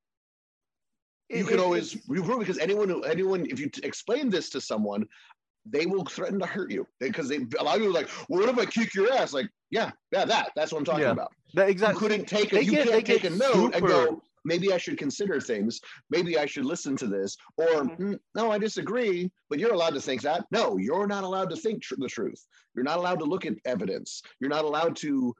[1.30, 3.80] you It- can it- always it's- you prove because anyone who anyone if you t-
[3.84, 5.06] explain this to someone
[5.66, 6.86] they will threaten to hurt you.
[7.00, 9.32] Because they a lot of people are like well, what if i kick your ass?
[9.32, 11.10] Like yeah yeah that that's what i'm talking Yeah.
[11.12, 11.32] about.
[11.54, 12.00] That you exactly.
[12.08, 14.96] couldn't take a you get- can't take a get note and go maybe i should
[14.98, 15.80] consider things.
[16.08, 17.36] Maybe i should listen to this.
[17.58, 17.96] Or Mhm.
[17.96, 20.46] "Hmm, no i disagree but you're allowed to think that.
[20.50, 22.44] No you're not allowed to think tr- the truth.
[22.74, 24.22] You're not allowed to look at evidence.
[24.40, 25.34] You're not allowed to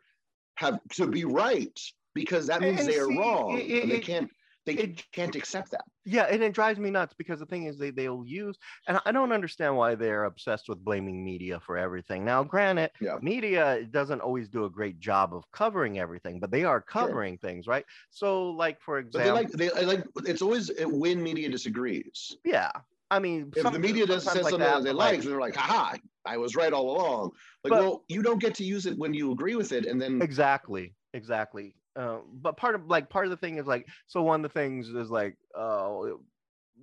[0.56, 1.78] have to be right
[2.14, 4.30] because that means And they are wrong it- it- and they can't
[4.66, 7.78] they it- can't accept that Yeah, and it drives me nuts because the thing is
[7.78, 8.56] they they'll use
[8.86, 12.24] and I don't understand why they're obsessed with blaming media for everything.
[12.24, 13.18] Now, granted, Yeah.
[13.22, 17.66] media doesn't always do a great job of covering everything, but they are covering things,
[17.66, 17.84] right?
[18.10, 22.36] So, like for But they example, like they like it's always when media disagrees.
[22.44, 22.70] yeah,
[23.10, 25.96] I mean, If the media does sometimes says something that, they like, they're like, haha,
[26.24, 27.32] I was right all along.
[27.64, 30.00] Like, But- well, you don't get to use it when you agree with it, and
[30.00, 34.22] then exactly exactly uh, but part of like part of the thing is like so
[34.22, 35.94] one of the things is like uh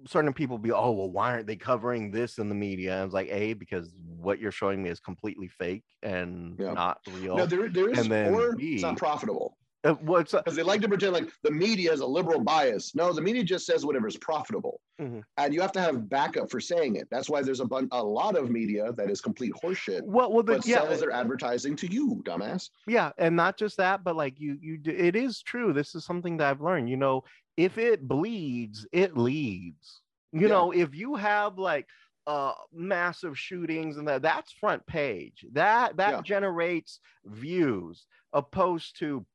[0.06, 2.98] certain people be oh well why aren't they covering this in the media?
[2.98, 6.74] And it's like a because what you're showing me is completely fake and Yeah.
[6.74, 7.38] not real.
[7.38, 10.56] No, there there is And then or B- it's not profitable Uh, what's uh, because
[10.56, 12.96] they like to pretend like the media is a liberal bias.
[12.96, 15.22] No, the media just says whatever is profitable, Mhm.
[15.38, 17.08] and you have to have backup for saying it.
[17.12, 20.02] That's why there's a bun- a lot of media that is complete horseshit.
[20.04, 22.70] well well the, But yeah sells their advertising to you, dumbass.
[22.88, 26.04] yeah and not just that but like you you do, it is true this is
[26.06, 27.24] something that i've learned you know
[27.56, 30.02] if it bleeds it leads
[30.34, 30.48] you Yeah.
[30.48, 31.88] know if you have like
[32.26, 36.22] uh massive shootings and that that's front page that that Yeah.
[36.22, 39.26] generates views opposed to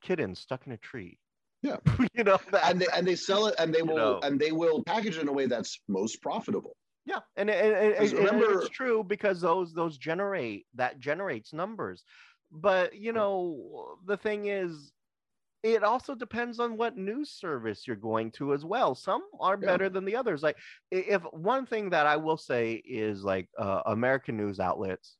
[0.00, 1.18] kittens stuck in a tree
[1.62, 1.76] Yeah.
[2.14, 4.20] you know that, And they, and they sell it, and they will know.
[4.22, 6.76] and they will package it in a way that's most profitable.
[7.06, 10.98] yeah and, and, and, 'Cause and- and remember- it's true because those those generate that
[10.98, 12.04] generates numbers
[12.50, 14.92] but you know the thing is
[15.62, 19.66] it also depends on what news service you're going to as well some are Yeah.
[19.70, 20.56] better than the others like
[20.90, 25.16] if one thing that i will say is like uh, american news outlets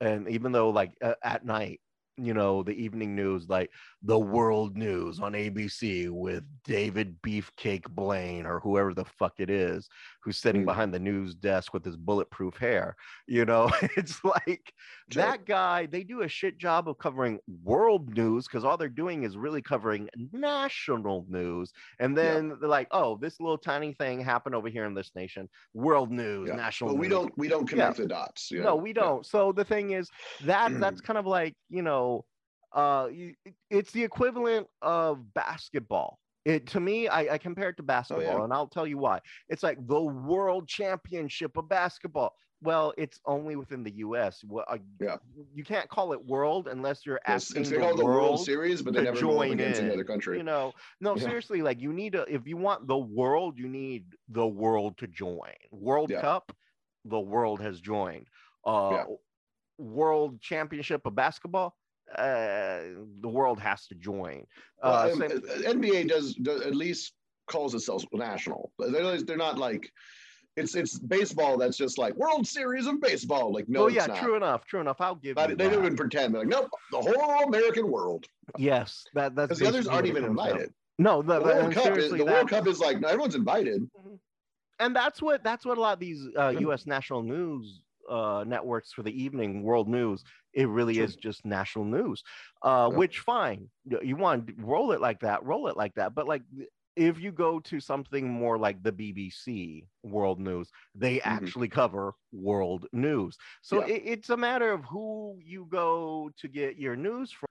[0.00, 1.80] and even though like uh, at night
[2.22, 3.70] you know the evening news like
[4.02, 9.88] the world news on abc with david beefcake blaine or whoever the fuck it is
[10.22, 10.66] who's sitting Mm.
[10.66, 12.94] behind the news desk with his bulletproof hair
[13.26, 14.72] you know it's like
[15.10, 15.22] Sure.
[15.24, 19.24] that guy they do a shit job of covering world news because all they're doing
[19.24, 22.22] is really covering national news and Yeah.
[22.34, 26.10] then they're like oh this little tiny thing happened over here in this nation world
[26.10, 26.56] news Yeah.
[26.56, 27.16] national But we news.
[27.18, 28.50] don't we don't connect the dots.
[28.52, 30.08] no we don't so the thing is
[30.44, 32.24] that that's kind of like you know
[32.72, 33.08] uh
[33.70, 38.38] it's the equivalent of basketball it to me I, I compare it to basketball Oh,
[38.38, 38.44] yeah.
[38.44, 43.56] and i'll tell you why it's like the world championship of basketball well, it's only
[43.56, 44.44] within the U.S.
[44.44, 45.16] Well, uh, Yeah.
[45.52, 48.22] you can't call it world unless you're Yes, asking it's the they the world.
[48.22, 50.38] World Series, but they never join against in, another country.
[50.38, 51.24] You know, no, Yeah.
[51.24, 55.08] seriously, like you need to if you want the world, you need the world to
[55.08, 55.54] join.
[55.72, 56.20] World Yeah.
[56.20, 56.56] Cup,
[57.04, 58.28] the world has joined.
[58.64, 59.04] Uh, Yeah.
[59.78, 61.76] World Championship of basketball,
[62.18, 62.80] uh,
[63.20, 64.44] the world has to join.
[64.82, 67.12] Uh, um, same- uh, NBA does, does at least
[67.50, 68.72] calls itself national.
[68.78, 69.90] They're, they're not like
[70.56, 73.52] it's it's baseball that's just like World Series of baseball.
[73.52, 74.18] Like no, oh it's yeah, not.
[74.18, 75.00] true enough, true enough.
[75.00, 76.34] I'll give But you they don't even pretend.
[76.34, 78.26] They're like, nope, the whole American world.
[78.58, 80.74] Yes, that that's Because the others aren't even comes down- invited.
[80.98, 83.88] No, the, The the- World Cup is the World Cup is like no, everyone's invited.
[84.78, 86.86] and that's what that's what a lot of these uh, U.S.
[86.86, 90.22] national news uh, networks for the evening, world news,
[90.52, 91.04] it really Sure.
[91.04, 92.22] is just national news.
[92.62, 92.96] Uh, Yeah.
[92.98, 96.14] Which fine, you want to roll it like that, roll it like that.
[96.14, 96.42] But like,
[96.94, 101.22] if you go to something more like the BBC World News, they Mhm.
[101.24, 103.36] actually cover world news.
[103.62, 103.94] So Yeah.
[103.94, 107.48] it, it's a matter of who you go to get your news from.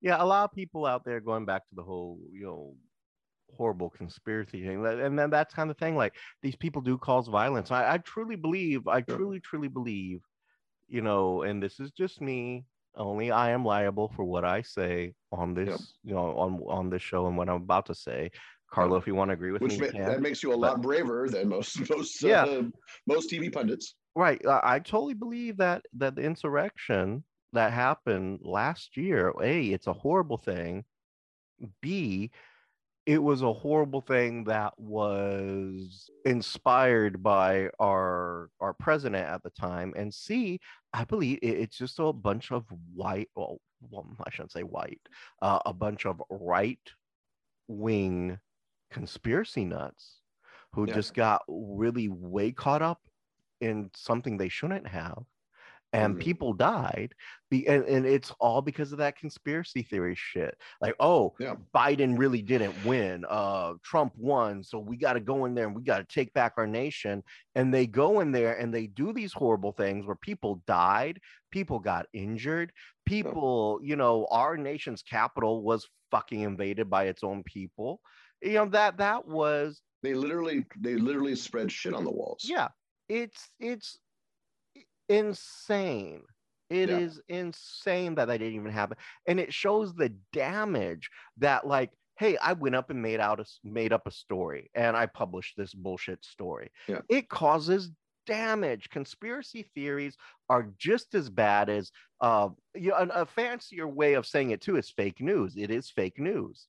[0.00, 2.76] Yeah, a lot of people out there going back to the whole, you know,
[3.56, 5.94] horrible conspiracy thing, and then that's kind of thing.
[5.94, 7.70] Like these people do cause violence.
[7.70, 10.26] I, I truly believe, I truly, truly believe,
[10.92, 12.66] you know, and this is just me.
[12.94, 17.00] Only I am liable for what I say on this, you know, on on this
[17.00, 18.30] show and what I'm about to say.
[18.70, 20.04] Carlo, if you want to agree with Which me, ma- can.
[20.04, 22.44] that makes you a lot braver than most most Yeah.
[22.44, 22.64] uh,
[23.06, 23.94] most TV pundits.
[24.14, 24.40] Right.
[24.46, 27.24] I, I totally believe that that the insurrection
[27.54, 30.84] that happened last year, A, it's a horrible thing.
[31.80, 32.30] B,
[33.06, 39.92] it was a horrible thing that was inspired by our our president at the time.
[39.96, 40.60] And C,
[40.92, 45.00] I believe it's just a bunch of white, well, well I shouldn't say white,
[45.42, 46.80] uh, a bunch of right
[47.68, 48.38] wing
[48.90, 50.20] conspiracy nuts
[50.72, 50.94] who Yeah.
[50.94, 53.00] just got really way caught up
[53.60, 55.24] in something they shouldn't have
[55.92, 56.20] and Mhm.
[56.20, 57.14] people died
[57.50, 61.56] be, and, and it's all because of that conspiracy theory shit like oh Yeah.
[61.74, 65.76] biden really didn't win uh trump won so we got to go in there and
[65.76, 67.22] we got to take back our nation
[67.54, 71.20] and they go in there and they do these horrible things where people died
[71.50, 72.72] people got injured
[73.06, 78.00] people you know our nation's capital was fucking invaded by its own people
[78.42, 82.44] you know that that was They literally they literally spread shit on the walls.
[82.48, 82.68] yeah
[83.08, 83.98] it's it's
[85.18, 86.22] insane.
[86.70, 87.40] It is Yeah.
[87.40, 88.96] insane that that didn't even happen
[89.26, 93.44] and it shows the damage that like hey i went up and made out a
[93.62, 96.70] made up a story and i published this bullshit story.
[96.88, 97.00] Yeah.
[97.10, 97.90] it causes
[98.26, 98.88] damage.
[98.88, 100.16] Conspiracy theories
[100.48, 101.90] are just as bad as
[102.20, 105.56] uh you know, a, a fancier way of saying it too is fake news.
[105.56, 106.68] It is fake news.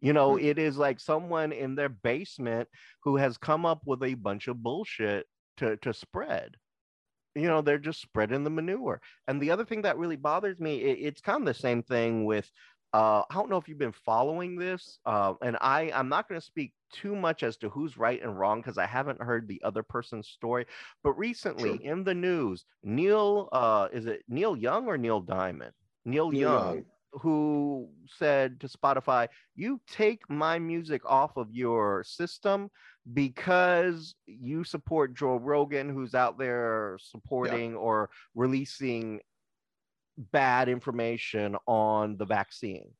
[0.00, 0.44] You know Hmm.
[0.44, 2.68] it is like someone in their basement
[3.04, 5.26] who has come up with a bunch of bullshit
[5.58, 6.56] to to spread
[7.34, 9.00] you know they're just spreading the manure.
[9.28, 12.24] And the other thing that really bothers me it, it's kind of the same thing
[12.24, 12.50] with
[12.92, 16.40] uh, i don't know if you've been following this uh, and i i'm not going
[16.40, 19.60] to speak too much as to who's right and wrong because i haven't heard the
[19.64, 20.64] other person's story
[21.02, 25.72] but recently in the news neil uh, is it neil young or neil diamond?
[26.04, 26.84] Neil, Neil young Young.
[27.20, 32.70] Who said to Spotify, "You take my music off of your system
[33.12, 39.20] because you support Joe Rogan, who's out there supporting or releasing
[40.16, 42.94] bad information on the vaccine."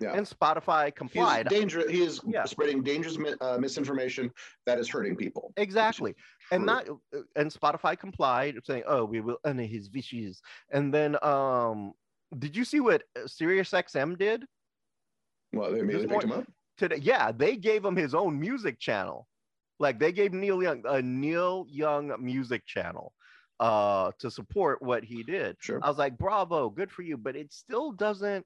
[0.00, 0.12] Yeah.
[0.16, 1.48] And Spotify He's complied.
[1.48, 1.90] dangerous.
[1.90, 2.44] He is Yeah.
[2.44, 4.30] spreading dangerous uh, misinformation
[4.64, 5.52] that is hurting people.
[5.56, 6.14] Exactly.
[6.52, 6.86] And not
[7.34, 10.40] and Spotify complied saying, "Oh, we will honor his wishes."
[10.70, 11.94] And then um
[12.36, 14.44] did you see what uh, SiriusXM did?
[15.52, 16.44] Well, they, they picked him up.
[16.76, 16.98] today.
[17.00, 19.26] Yeah, they gave him his own music channel.
[19.80, 23.12] Like they gave Neil Young a Neil Young music channel
[23.60, 25.56] uh to support what he did.
[25.60, 25.80] Sure.
[25.82, 27.16] I was like, bravo, good for you.
[27.16, 28.44] But it still doesn't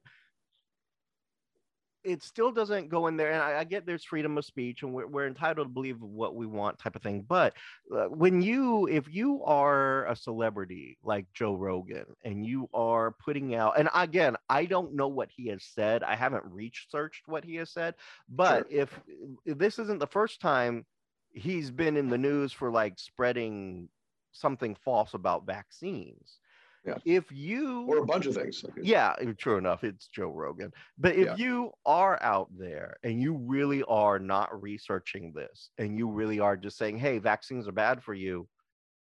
[2.03, 3.31] it still doesn't go in there.
[3.31, 6.35] And I, I get there's freedom of speech and we're, we're entitled to believe what
[6.35, 7.25] we want type of thing.
[7.27, 7.53] But
[7.93, 13.55] uh, when you, if you are a celebrity like Joe Rogan and you are putting
[13.55, 16.03] out, and again, I don't know what he has said.
[16.03, 17.95] I haven't researched what he has said.
[18.29, 18.99] But if,
[19.45, 20.85] if this isn't the first time
[21.33, 23.89] he's been in the news for like spreading
[24.31, 26.39] something false about vaccines.
[26.85, 26.97] Yeah.
[27.05, 28.63] If you Or a bunch of things.
[28.81, 29.83] yeah, eh, true enough.
[29.83, 30.73] It's Joe Rogan.
[30.97, 31.35] But if Yeah.
[31.35, 36.57] you are out there and you really are not researching this and you really are
[36.57, 38.49] just saying, hey, vaccines are bad for you,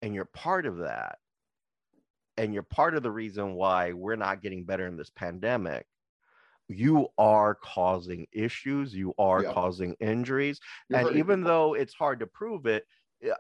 [0.03, 1.19] and you're part of that,
[2.37, 5.87] and you're part of the reason why we're not getting better in this pandemic,
[6.69, 9.53] you are causing issues, you are Yeah.
[9.53, 10.61] causing injuries.
[10.89, 11.49] You're and even people.
[11.51, 12.87] though it's hard to prove it,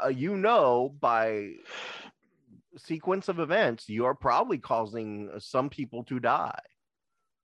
[0.02, 1.52] uh, you know by
[2.78, 6.58] sequence of events, you're probably causing some people to die.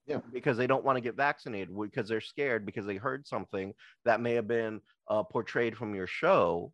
[0.06, 0.18] Yeah.
[0.32, 3.72] Because they don't want to get vaccinated because they're scared because they heard something
[4.04, 6.72] that may have been uh, portrayed from your show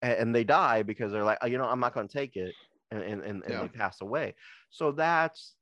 [0.00, 2.54] and, they die because they're like, oh, you know, I'm not going to take it.
[2.90, 3.62] And, and, and, Yeah.
[3.62, 4.34] they pass away.
[4.70, 5.54] So that's,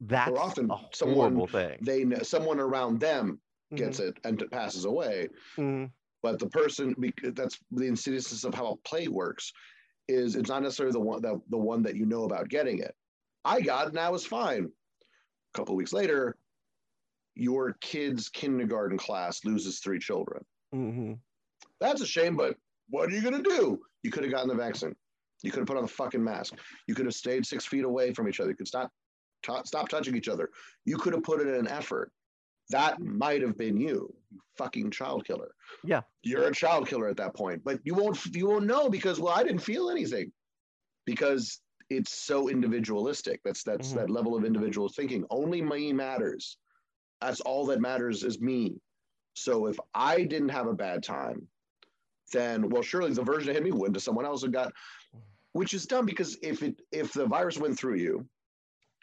[0.00, 1.78] that's often a someone horrible thing.
[1.80, 3.40] They know someone around them
[3.74, 5.28] gets it and it passes away.
[5.56, 5.90] mhm,
[6.22, 9.52] But the person, because that's the insidiousness of how a play works,
[10.08, 12.94] is it's not necessarily the one that the one that you know about getting it.
[13.44, 14.64] I got it and I was fine.
[14.64, 16.36] A couple of weeks later,
[17.34, 20.44] your kid's kindergarten class loses three children.
[20.74, 21.18] mhm.
[21.80, 22.56] That's a shame, but
[22.90, 23.80] what are you gonna do?
[24.02, 24.96] You could have gotten the vaccine.
[25.42, 26.54] You could have put on the fucking mask.
[26.88, 28.50] You could have stayed six feet away from each other.
[28.50, 28.90] You could stop
[29.44, 30.50] t- stop touching each other.
[30.84, 32.10] You could have put in an effort.
[32.70, 35.50] That might have been you, you fucking child killer.
[35.84, 36.02] Yeah.
[36.22, 39.32] You're a child killer at that point, but you won't you won't know because well,
[39.34, 40.32] I didn't feel anything.
[41.06, 43.40] Because it's so individualistic.
[43.44, 43.96] That's that's Mhm.
[43.96, 45.24] that level of individual thinking.
[45.30, 46.58] Only me matters.
[47.22, 48.80] That's all that matters is me.
[49.34, 51.48] So if I didn't have a bad time,
[52.32, 54.74] then well, surely the version that hit me went to someone else and got,
[55.52, 58.28] which is dumb because if it if the virus went through you,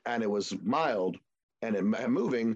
[0.05, 1.18] and it was mild
[1.63, 2.55] and it moving,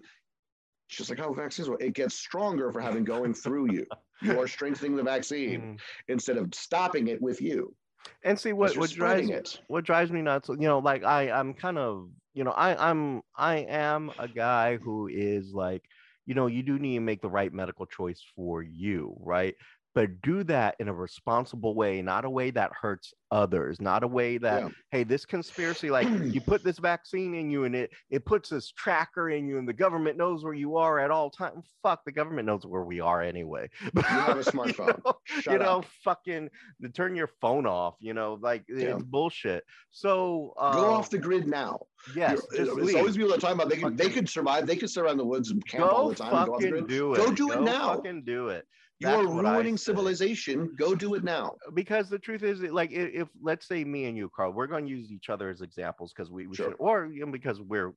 [0.89, 1.81] just like how vaccines work.
[1.81, 3.85] It gets stronger for having going through you.
[4.21, 5.79] You are strengthening the vaccine Mhm.
[6.09, 7.75] instead of stopping it with you.
[8.23, 9.61] And see what what drives it.
[9.67, 13.21] what drives me nuts you know like i i'm kind of you know i i'm
[13.35, 15.83] i am a guy who is like
[16.25, 19.55] you know you do need to make the right medical choice for you right
[19.95, 24.07] but do that in a responsible way not a way that hurts others not a
[24.07, 24.69] way that Yeah.
[24.91, 28.71] hey this conspiracy like you put this vaccine in you and it it puts this
[28.71, 32.11] tracker in you and the government knows where you are at all time fuck the
[32.11, 35.03] government knows where we are anyway You have a You smartphone.
[35.05, 35.13] know?
[35.51, 36.49] You know, fucking
[36.93, 37.95] turn your phone off.
[37.99, 38.95] You know, like Yeah.
[38.95, 39.63] it's bullshit.
[39.91, 41.79] So uh, Go off the grid now.
[42.15, 42.95] Yes, it's leave.
[42.95, 44.65] always people that talk about they could they could survive.
[44.65, 46.33] They could sit around the woods and camp all the time.
[46.33, 46.87] and go off the fucking grid.
[46.87, 47.17] do it.
[47.17, 47.95] Go do it now.
[47.95, 48.65] Fucking do it.
[49.00, 50.76] You That's are ruining civilization.
[50.78, 51.56] Go do it now.
[51.74, 54.86] Because the truth is, like, i- if, let's say me and you, Carl, we're going
[54.86, 56.72] to use each other as examples because we, we Sure.
[56.72, 57.93] should, or you know, because we're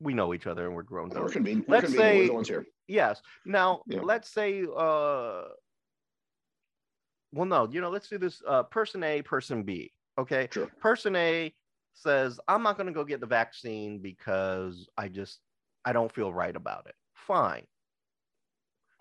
[0.00, 1.10] we know each other and we're grown.
[1.10, 1.68] We're convenient.
[1.68, 1.90] We're Let's.
[1.92, 2.66] We're say- the ones here.
[2.88, 3.20] Yes.
[3.44, 4.00] Now, Yeah.
[4.00, 5.42] let's say, uh,
[7.32, 9.92] well, no, you know, let's do this uh, person A, person B.
[10.18, 10.48] Okay.
[10.50, 10.66] Sure.
[10.80, 11.54] Person A
[11.94, 15.38] says, I'm not going to go get the vaccine because I just,
[15.84, 16.94] I don't feel right about it.
[17.14, 17.66] Fine.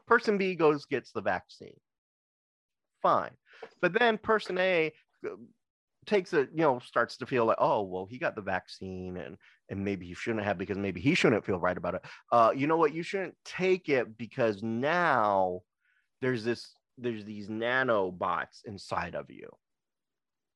[0.09, 1.79] Person B goes, gets the vaccine.
[3.03, 3.31] Fine.
[3.79, 4.91] But then person A
[5.23, 5.35] uh,
[6.07, 9.37] takes it, you know, starts to feel like, oh, well, he got the vaccine and
[9.69, 12.01] and maybe he shouldn't have because maybe he shouldn't feel right about it.
[12.31, 12.93] Uh, you know what?
[12.93, 15.61] You shouldn't take it because now
[16.21, 19.47] there's this there's these nanobots inside of you.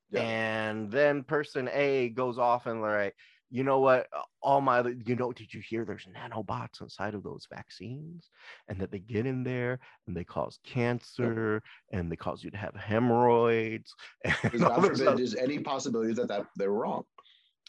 [0.10, 0.22] Yeah.
[0.22, 3.16] And then person A goes off and like,
[3.54, 4.08] you know what?
[4.42, 8.32] All my, you know, did you hear there's nanobots inside of those vaccines
[8.68, 12.58] and that they get in there and they cause cancer and they cause you to
[12.58, 13.94] have hemorrhoids.
[14.24, 17.04] Because And all God this forbid other- there's any possibility that, that they're wrong.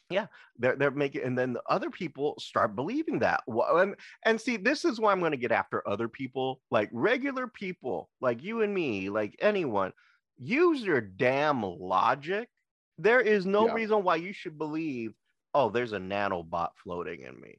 [0.09, 0.26] Yeah,
[0.59, 4.57] they're they're making and then the other people start believing that Wha- and, and see
[4.59, 8.61] this is why i'm going to get after other people like regular people like you
[8.62, 9.93] and me like anyone
[10.37, 12.49] use your damn logic
[12.99, 13.72] there is no Yeah.
[13.74, 15.14] reason why you should believe
[15.55, 17.57] oh there's a nanobot floating in me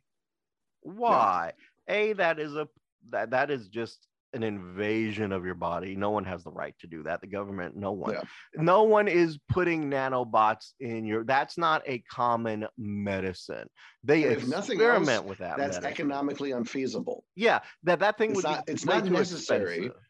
[0.81, 1.53] why
[1.89, 2.67] a that is a
[3.09, 6.87] that that is just an invasion of your body no one has the right to
[6.87, 8.21] do that the government no one Yeah.
[8.55, 13.67] no one is putting nanobots in your that's not a common medicine
[14.03, 15.85] they And if nothing experiment else, with that That's medicine.
[15.85, 17.23] economically unfeasible.
[17.35, 19.75] yeah that that thing It's would not- be it's not necessary.
[19.77, 20.01] expensive.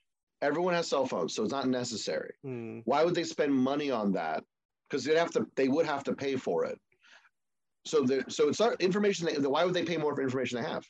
[0.41, 2.33] Everyone has cell phones, so it's not necessary.
[2.45, 4.43] Mm, Why would they spend money on that?
[4.89, 5.47] Because they'd have to.
[5.55, 6.77] They would have to pay for it.
[7.85, 9.27] So the so it's not information.
[9.27, 10.79] They, why would they pay more for information they have?
[10.79, 10.87] It's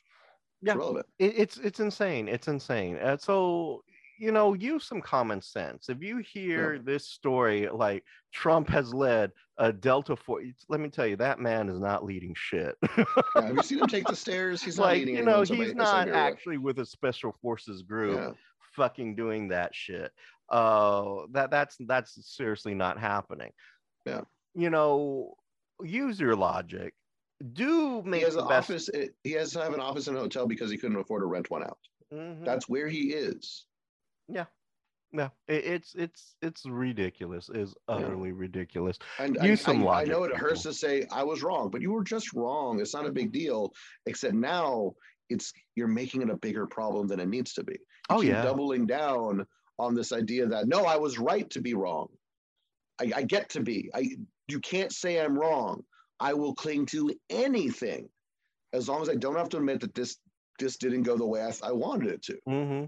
[0.62, 0.74] Yeah.
[0.74, 1.06] relevant.
[1.18, 3.84] it, it's it's insane it's insane uh, so
[4.18, 9.30] you know use some common sense if you hear this story like trump has led
[9.58, 13.54] a delta force let me tell you that man is not leading shit Yeah, have
[13.56, 14.62] you seen him take the stairs?
[14.62, 18.30] He's like leading you know he's Bi- not actually with a special forces group Yeah.
[18.74, 20.10] fucking doing that shit
[20.48, 23.52] uh that that's that's seriously not happening
[24.06, 24.22] Yeah.
[24.54, 25.34] you know
[25.82, 26.94] use your logic
[27.52, 28.90] do He make has the an best office.
[29.22, 31.50] He has to have an office in a hotel because he couldn't afford to rent
[31.50, 31.78] one out.
[32.12, 32.44] Mhm.
[32.44, 33.66] That's where he is.
[34.28, 34.46] yeah
[35.48, 40.24] it, it's it's it's ridiculous is utterly ridiculous And Use I, some I, I know
[40.24, 42.80] it hurts to say I was wrong, but you were just wrong.
[42.80, 43.72] It's not a big deal.
[44.06, 44.92] Except now
[45.28, 47.74] it's you're making it a bigger problem than it needs to be.
[47.74, 47.78] You
[48.10, 49.46] oh yeah doubling down
[49.78, 52.08] on this idea that no, I was right to be wrong.
[53.00, 53.90] I, I get to be.
[53.94, 54.16] I
[54.48, 55.82] You can't say I'm wrong.
[56.20, 58.08] I will cling to anything
[58.72, 60.16] as long as I don't have to admit that this
[60.58, 62.38] this didn't go the way I, I wanted it to.
[62.48, 62.86] Mm-hmm.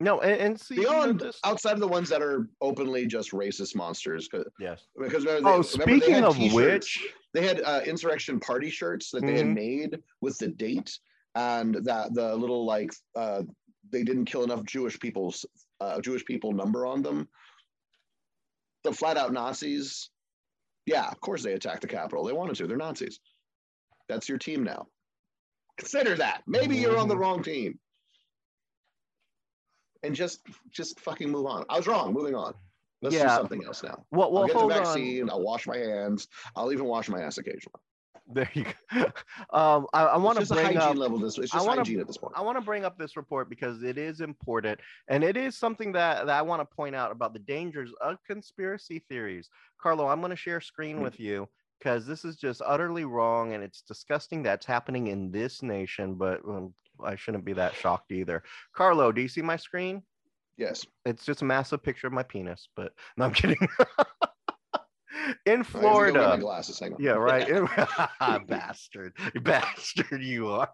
[0.00, 3.76] No, and, and see Beyond this, outside of the ones that are openly just racist
[3.76, 4.86] monsters, because yes.
[4.98, 6.54] because remember, Oh, they- remember speaking of t-shirts.
[6.54, 9.54] which, they had uh, insurrection party shirts that they had Mhm.
[9.54, 10.98] made with the date
[11.34, 13.42] and that the little like uh,
[13.90, 15.44] they didn't kill enough Jewish people's
[15.80, 17.28] uh, Jewish people number on them.
[18.84, 20.10] The flat out Nazis,
[20.86, 22.24] yeah, of course they attacked the Capitol.
[22.24, 22.66] They wanted to.
[22.66, 23.20] They're Nazis.
[24.08, 24.86] That's your team now.
[25.78, 26.42] Consider that.
[26.46, 27.20] Maybe you're on the Mhm.
[27.20, 27.78] wrong team.
[30.02, 31.64] And just just fucking move on.
[31.68, 32.12] I was wrong.
[32.12, 32.54] Moving on.
[33.00, 34.04] Let's do something else now.
[34.10, 34.84] well, I'll well, get the hold on.
[34.84, 35.30] vaccine.
[35.30, 36.28] I'll wash my hands.
[36.56, 37.80] I'll even wash my ass occasionally.
[38.26, 38.64] There you
[38.94, 39.04] go.
[39.52, 40.96] Um, I, I want to bring up.
[40.96, 41.18] level.
[41.18, 42.32] This it's I just wanna- hygiene at this point.
[42.36, 45.92] I want to bring up this report because it is important and it is something
[45.92, 49.50] that, that I want to point out about the dangers of conspiracy theories.
[49.80, 51.02] Carlo, I'm going to share screen Mhm.
[51.02, 51.48] with you
[51.78, 56.40] because this is just utterly wrong and it's disgusting that's happening in this nation, but
[56.48, 56.72] um,
[57.04, 58.44] I shouldn't be that shocked either.
[58.72, 60.02] Carlo, do you see my screen?
[60.56, 60.86] Yes.
[61.04, 63.58] It's just a massive picture of my penis, but no, I'm kidding.
[65.46, 66.28] in All right, I have to Florida.
[66.28, 66.82] my glasses.
[66.98, 67.48] Yeah, right.
[68.46, 70.70] bastard, bastard, you are.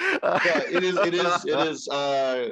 [0.00, 0.96] yeah, it is.
[0.98, 1.44] It is.
[1.44, 1.88] It is.
[1.88, 2.50] Uh,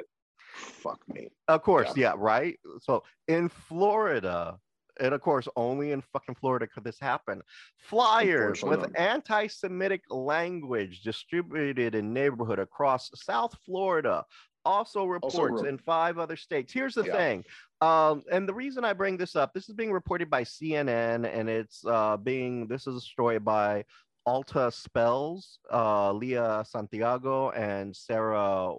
[0.53, 1.29] fuck me.
[1.47, 2.13] Of course, Yeah.
[2.13, 2.15] yeah.
[2.17, 2.59] right.
[2.81, 4.59] So in Florida,
[4.99, 7.41] and of course, only in fucking Florida could this happen.
[7.77, 14.25] Flyers with anti-Semitic language distributed in neighborhood across South Florida.
[14.67, 16.73] Also reports re- in five other states.
[16.73, 17.13] Here's the Yeah.
[17.13, 17.45] thing,
[17.81, 21.49] um, and the reason I bring this up, this is being reported by CNN, and
[21.49, 23.85] it's uh, being this is a story by
[24.25, 28.73] Alta Spells, uh, Leah Santiago, and Sarah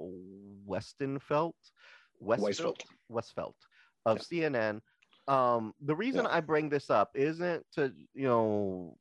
[0.66, 1.54] Westenfeld.
[2.22, 2.80] Weisfeld.
[3.10, 3.54] Westfeld
[4.04, 4.80] of CNN.
[5.26, 8.98] Um, the reason I bring this up isn't to, you know,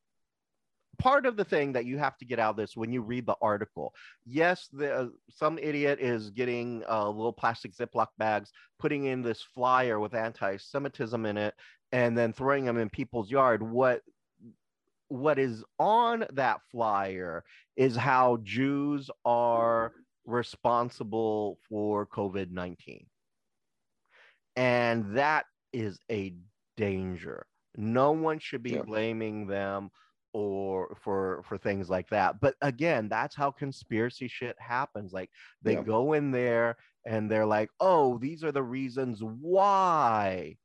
[1.00, 3.26] part of the thing that you have to get out of this when you read
[3.26, 3.94] the article.
[4.26, 10.00] Yes, the, some idiot is getting uh, little plastic Ziploc bags, putting in this flyer
[10.00, 11.54] with anti-Semitism in it,
[11.92, 13.62] and then throwing them in people's yard.
[13.64, 14.02] What
[15.10, 17.46] what is on that flyer
[17.78, 19.94] is how Jews are
[20.26, 23.06] responsible for COVID 19.
[24.58, 26.36] And that is a
[26.76, 27.46] danger.
[27.76, 28.82] No one should be Yeah.
[28.82, 29.92] blaming them
[30.38, 32.40] or for for things like that.
[32.40, 35.12] But again, that's how conspiracy shit happens.
[35.14, 35.32] Like
[35.64, 35.84] they Yeah.
[35.84, 40.58] go in there and they're like, "Oh, these are the reasons why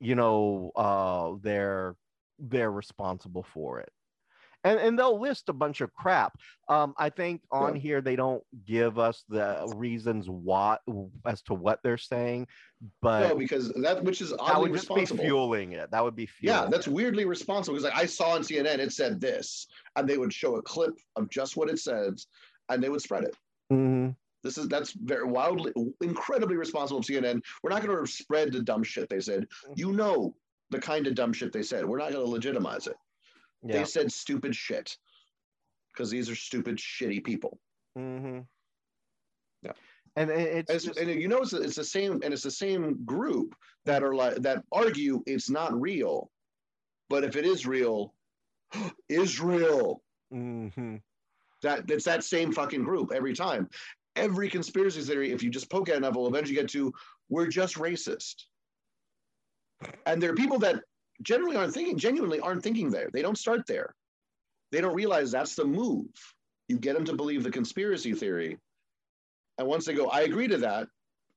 [0.00, 1.96] you know uh they're
[2.38, 3.92] they're responsible for it."
[4.64, 6.36] And, and they'll list a bunch of crap.
[6.68, 7.80] Um, I think on Yeah.
[7.82, 10.78] here they don't give us the reasons why
[11.26, 12.46] as to what they're saying,
[13.02, 15.90] but No, because that which is oddly that would just be fueling it.
[15.90, 16.62] That would be fueling.
[16.62, 20.16] Yeah, that's weirdly responsible because like I saw on CNN it said this, and they
[20.16, 22.26] would show a clip of just what it says,
[22.70, 23.36] and they would spread it.
[23.70, 24.16] Mhm.
[24.42, 27.42] This is that's very wildly, incredibly responsible of CNN.
[27.62, 29.46] We're not going to spread the dumb shit they said.
[29.74, 30.34] You know
[30.70, 31.84] the kind of dumb shit they said.
[31.86, 32.96] We're not going to legitimize it.
[33.64, 33.78] Yeah.
[33.78, 34.96] They said stupid shit
[35.92, 37.58] because these are stupid, shitty people.
[37.96, 38.40] hmm
[39.62, 39.72] Yeah.
[40.16, 43.04] And it's It's- just, and you know, it's, it's the same, and it's the same
[43.04, 43.54] group
[43.84, 46.30] that are like that argue it's not real,
[47.08, 48.14] but if it is real,
[49.08, 50.02] Israel.
[50.32, 51.00] mhm.
[51.62, 53.68] That it's that same fucking group every time.
[54.16, 56.92] Every conspiracy theory, if you just poke at enough, will eventually get to
[57.30, 58.44] we're just racist.
[60.06, 60.84] And there are people that
[61.24, 63.08] generally aren't thinking, genuinely aren't thinking there.
[63.12, 63.94] They don't start there.
[64.70, 66.06] They don't realize that's the move.
[66.68, 68.58] You get them to believe the conspiracy theory.
[69.58, 70.88] And once they go, I agree to that,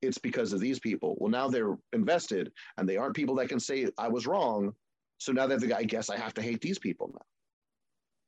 [0.02, 1.16] it's because of these people.
[1.18, 4.72] Well, now they're invested and they aren't people that can say I was wrong.
[5.18, 7.24] So now that the I guess I have to hate these people now.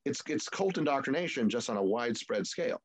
[0.04, 2.80] It's it's cult indoctrination just on a widespread scale.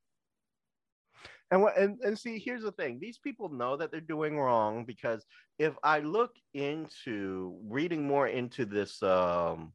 [1.52, 4.84] And what and, and see, here's the thing: these people know that they're doing wrong
[4.86, 5.26] because
[5.60, 9.74] if I look into reading more into this um,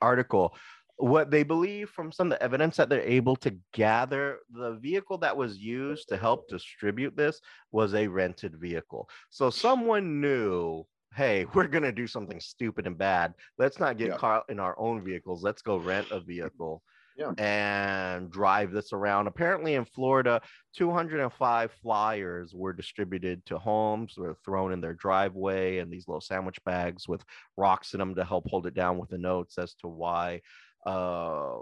[0.00, 0.54] article,
[0.96, 5.18] what they believe from some of the evidence that they're able to gather, the vehicle
[5.18, 7.40] that was used to help distribute this
[7.72, 9.08] was a rented vehicle.
[9.30, 13.34] So someone knew, hey, we're gonna do something stupid and bad.
[13.58, 14.16] Let's not get Yeah.
[14.16, 15.42] caught in our own vehicles.
[15.42, 16.82] Let's go rent a vehicle
[17.16, 17.32] Yeah.
[17.38, 19.28] and drive this around.
[19.28, 20.40] Apparently, in Florida,
[20.76, 26.58] 205 flyers were distributed to homes, were thrown in their driveway, and these little sandwich
[26.64, 27.24] bags with
[27.56, 30.40] rocks in them to help hold it down with the notes as to why,
[30.86, 31.58] uh,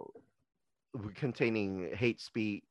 [1.15, 2.65] containing hate speech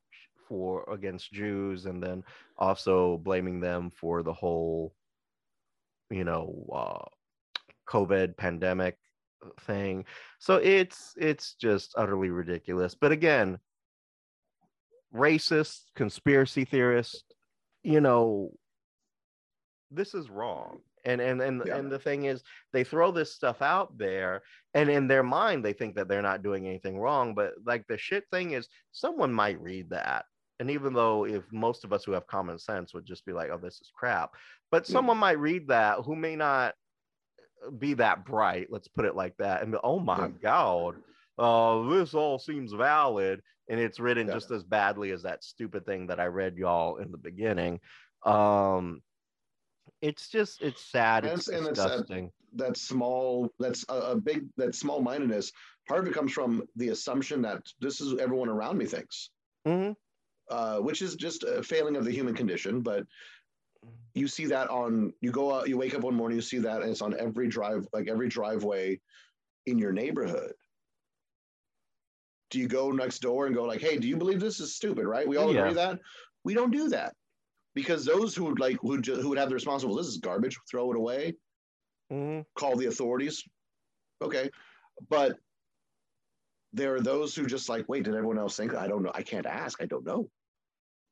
[0.48, 2.24] for against Jews, and then
[2.58, 4.92] also blaming them for the whole,
[6.10, 7.08] you know, uh,
[7.88, 8.96] COVID pandemic
[9.60, 10.04] thing.
[10.38, 12.94] So it's it's just utterly ridiculous.
[12.94, 13.58] But again,
[15.14, 17.34] racist, conspiracy theorist,
[17.82, 18.52] you know,
[19.90, 20.80] this is wrong.
[21.04, 21.76] And and and Yeah.
[21.76, 25.72] and the thing is they throw this stuff out there and in their mind they
[25.72, 29.60] think that they're not doing anything wrong, but like the shit thing is someone might
[29.60, 30.26] read that.
[30.60, 33.50] And even though if most of us who have common sense would just be like,
[33.50, 34.30] oh, this is crap,
[34.70, 36.74] but someone might read that who may not
[37.78, 40.96] be that bright, let's put it like that, and oh my god,
[41.38, 44.34] uh, this all seems valid, and it's written Yeah.
[44.34, 47.80] just as badly as that stupid thing that I read y'all in the beginning.
[48.24, 49.02] Um,
[50.00, 51.88] it's just it's sad, it's And it's- and it's sad.
[51.90, 52.32] disgusting.
[52.54, 55.50] that small that's a, a big that small mindedness
[55.88, 59.30] part of it comes from the assumption that this is everyone around me thinks
[59.66, 59.96] Mhm.
[60.50, 63.06] uh, which is just a failing of the human condition but
[64.14, 66.82] you see that on you go out you wake up one morning you see that
[66.82, 69.00] and it's on every drive like every driveway
[69.66, 70.52] in your neighborhood
[72.50, 75.06] do you go next door and go like hey do you believe this is stupid
[75.06, 75.60] right we all Yeah.
[75.60, 75.98] agree that
[76.44, 77.14] we don't do that
[77.74, 80.90] because those who would like who, who would have the responsible this is garbage throw
[80.92, 81.34] it away
[82.12, 82.44] Mhm.
[82.54, 83.42] call the authorities.
[84.20, 84.50] Okay.
[85.08, 85.38] But
[86.74, 88.74] there are those who just like, wait, did everyone else think?
[88.74, 89.12] I don't know.
[89.14, 89.82] I can't ask.
[89.82, 90.30] I don't know.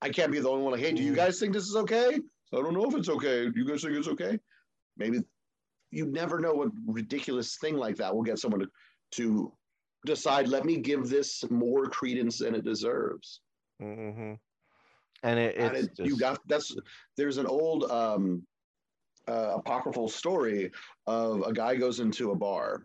[0.02, 1.16] I can't be the only one like, hey, do you Mm.
[1.16, 2.20] guys think this is okay?
[2.52, 3.48] I don't know if it's okay.
[3.48, 4.38] Do you guys think it's okay?
[4.96, 5.20] Maybe
[5.90, 8.68] you never know what ridiculous thing like that will get someone to,
[9.12, 9.52] to
[10.06, 13.40] decide, let me give this more credence than it deserves.
[13.80, 14.38] Mhm.
[15.22, 16.08] And it, and it, just...
[16.08, 16.74] you got that's
[17.16, 18.42] there's an old um
[19.28, 20.70] uh, apocryphal story
[21.06, 22.84] of a guy goes into a bar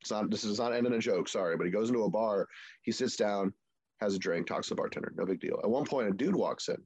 [0.00, 2.48] it's not this is not ending a joke sorry but he goes into a bar
[2.82, 3.52] he sits down
[4.00, 6.36] has a drink talks to the bartender no big deal at one point a dude
[6.36, 6.76] walks in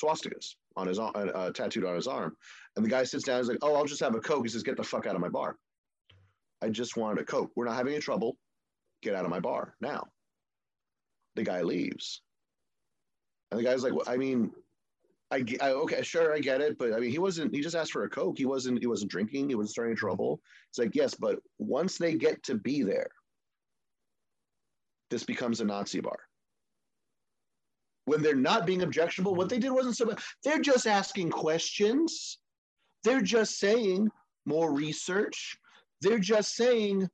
[0.00, 2.36] swastikas on his arm uh, tattooed on his arm
[2.76, 4.62] and the guy sits down he's like oh i'll just have a coke he says
[4.62, 5.56] get the fuck out of my bar
[6.62, 8.36] i just wanted a coke we're not having any trouble
[9.02, 10.04] get out of my bar now
[11.34, 12.22] the guy leaves
[13.50, 14.50] and the guy's like, well, I mean,
[15.30, 17.54] I, I okay, sure, I get it, but I mean, he wasn't.
[17.54, 18.38] He just asked for a coke.
[18.38, 18.80] He wasn't.
[18.80, 19.48] He wasn't drinking.
[19.48, 20.40] He wasn't starting trouble.
[20.70, 23.08] It's like yes, but once they get to be there,
[25.10, 26.18] this becomes a Nazi bar.
[28.06, 30.20] When they're not being objectionable, what they did wasn't so bad.
[30.42, 32.38] They're just asking questions.
[33.04, 34.10] They're just saying
[34.46, 35.58] more research.
[36.00, 37.08] They're just saying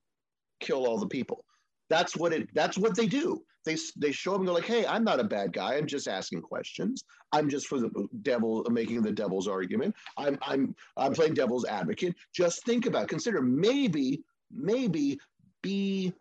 [0.60, 1.44] kill all the people.
[1.90, 2.48] That's what it.
[2.54, 3.42] That's what they do.
[3.64, 5.76] They they show up and go like, "Hey, I'm not a bad guy.
[5.76, 7.04] I'm just asking questions.
[7.32, 9.94] I'm just for the devil, making the devil's argument.
[10.16, 12.14] I'm I'm I'm playing devil's advocate.
[12.34, 15.18] Just think about, consider maybe maybe
[15.62, 16.12] be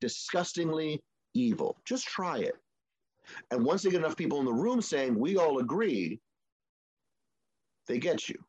[0.00, 1.00] disgustingly
[1.34, 1.78] evil.
[1.84, 2.54] Just try it.
[3.50, 6.20] And once they get enough people in the room saying we all agree,
[7.86, 8.42] they get you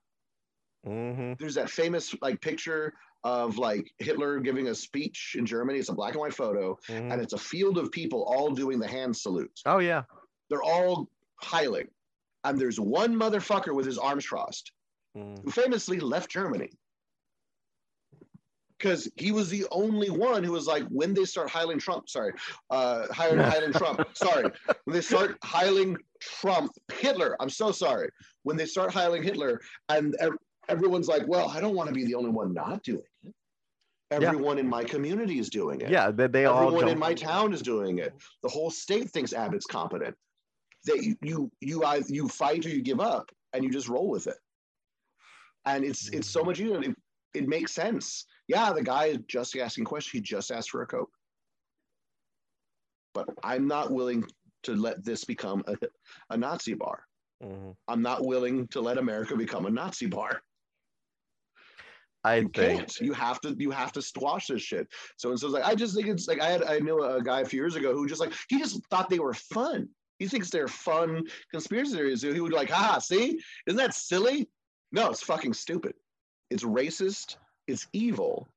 [0.86, 1.38] Mhm.
[1.40, 2.94] there's that famous like picture
[3.24, 5.80] of like Hitler giving a speech in Germany.
[5.80, 7.12] It's a black and white photo, Mhm.
[7.14, 9.62] and it's a field of people all doing the hand salute.
[9.66, 10.04] oh yeah,
[10.50, 11.90] They're all hiling,
[12.44, 14.74] and there's one motherfucker with his arms crossed
[15.16, 15.42] Mhm.
[15.44, 16.70] who famously left Germany
[18.84, 22.34] because he was the only one who was like, when they start hiling Trump, sorry,
[22.70, 24.52] uh, hiring Trump, sorry,
[24.84, 28.10] when they start hiling Trump, Hitler, I'm so sorry,
[28.44, 32.04] when they start hiling Hitler, and ev- everyone's like, well, I don't want to be
[32.04, 33.34] the only one not doing it.
[34.12, 34.18] Yeah.
[34.18, 35.90] Everyone in my community is doing it.
[35.90, 36.12] yeah.
[36.12, 38.14] They, they all Everyone in my town is doing it.
[38.44, 40.16] The whole state thinks Abbott's competent.
[40.86, 44.10] That you you you either you fight or you give up, and you just roll
[44.10, 44.36] with it.
[45.66, 46.84] And it's it's so much easier.
[46.84, 46.96] It,
[47.34, 48.26] it makes sense.
[48.48, 50.12] Yeah, the guy is just asking questions.
[50.12, 51.12] He just asked for a coke.
[53.14, 54.26] But I'm not willing
[54.64, 55.76] to let this become a,
[56.30, 57.06] a Nazi bar.
[57.44, 57.76] Mhm.
[57.88, 60.42] I'm not willing to let America become a Nazi bar.
[62.24, 63.00] I You think can't.
[63.02, 63.54] You have to.
[63.58, 64.88] You have to squash this shit.
[65.18, 67.22] So and so it's like I just think it's like I had I knew a
[67.22, 69.90] guy a few years ago who just like he just thought they were fun.
[70.20, 72.22] He thinks they're fun conspiracy theories.
[72.22, 74.50] He would like, ah, see, isn't that silly?
[74.94, 75.96] No, it's fucking stupid.
[76.50, 77.36] It's racist.
[77.68, 78.48] It's evil.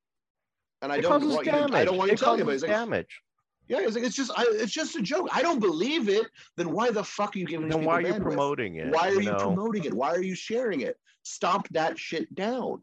[0.81, 1.51] And I it don't want you.
[1.51, 1.71] damage.
[1.71, 2.53] To, I don't want you it to tell anybody.
[2.57, 3.21] causes It's like, damage.
[3.67, 5.29] yeah, it's like it's just I, it's just a joke.
[5.31, 6.27] I don't believe it.
[6.55, 7.67] Then why the fuck are you giving?
[7.69, 8.21] Then why are you bandwidth?
[8.21, 8.93] promoting it?
[8.93, 9.37] Why are you, know?
[9.37, 9.93] promoting it?
[9.93, 10.97] Why are you sharing it?
[11.23, 12.81] Stomp that shit down.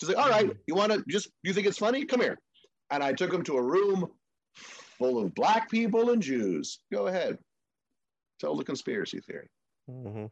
[0.00, 2.04] She's like, all right, you want to just, you think it's funny?
[2.04, 2.38] Come here.
[2.90, 4.06] And I took him to a room
[4.54, 6.78] full of black people and Jews.
[6.92, 7.36] Go ahead.
[8.40, 9.48] Tell the conspiracy theory.
[9.90, 10.30] Mhm.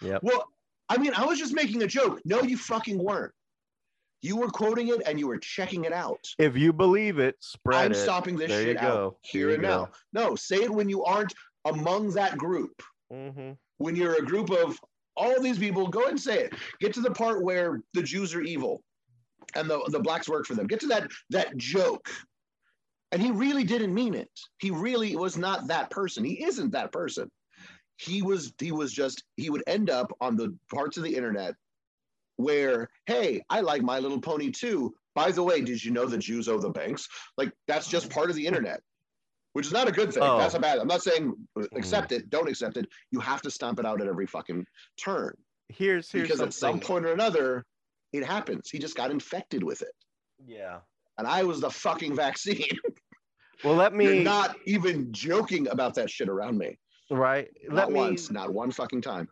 [0.00, 0.22] Yep.
[0.22, 0.48] Well,
[0.90, 2.20] I mean, I was just making a joke.
[2.24, 3.32] No, you fucking weren't.
[4.22, 6.18] You were quoting it and you were checking it out.
[6.38, 7.84] If you believe it, spread it.
[7.86, 7.94] I'm it.
[7.94, 9.16] stopping this There you shit out go.
[9.22, 9.84] here There and now.
[9.86, 9.90] go.
[10.12, 11.32] No, say it when you aren't
[11.64, 12.82] among that group.
[13.12, 13.56] Mhm.
[13.78, 14.78] when you're a group of
[15.16, 16.52] all these people, go ahead and say it.
[16.80, 18.82] Get to the part where the Jews are evil
[19.56, 20.66] and the, the blacks work for them.
[20.68, 22.08] Get to that that joke.
[23.10, 24.30] And he really didn't mean it.
[24.58, 26.22] He really was not that person.
[26.24, 27.28] He isn't that person.
[28.00, 31.54] He was he was just he would end up on the parts of the internet
[32.36, 34.94] where, hey, I like My Little Pony too.
[35.14, 37.08] By the way, did you know the Jews owe the banks?
[37.36, 38.80] Like that's just part of the internet,
[39.52, 40.22] which is not a good thing.
[40.22, 40.38] Oh.
[40.38, 40.78] That's a bad.
[40.78, 41.64] I'm not saying hmm.
[41.76, 42.86] accept it, don't accept it.
[43.10, 44.64] You have to stomp it out at every fucking
[44.96, 45.36] turn
[45.70, 47.64] Here's here's because at some point or another,
[48.12, 48.70] it happens.
[48.70, 49.94] He just got infected with it,
[50.44, 50.80] Yeah.
[51.18, 52.78] and I was the fucking vaccine.
[53.62, 56.78] Well, let me You're me not even joking about that shit around me.
[57.10, 57.48] Right.
[57.68, 59.28] Not Let me once, not one fucking time.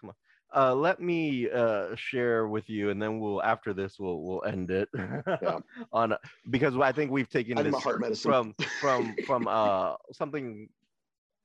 [0.00, 0.14] Come on.
[0.54, 4.70] Uh let me uh share with you and then we'll after this we'll we'll end
[4.70, 4.88] it
[5.92, 6.14] on
[6.50, 10.68] because i think we've taken this from from from uh something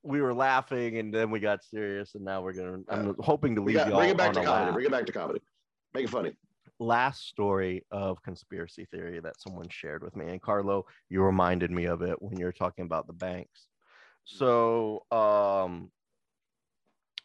[0.02, 3.62] we were laughing and then we got serious and now we're gonna i'm hoping to
[3.62, 4.64] leave got, you all bring it back to comedy.
[4.66, 4.74] laugh.
[4.74, 5.40] Bring it back to comedy.
[5.94, 6.32] Make it funny.
[6.78, 11.84] last story of conspiracy theory that someone shared with me and carlo you reminded me
[11.84, 13.68] of it when you were talking about the banks
[14.24, 15.90] so um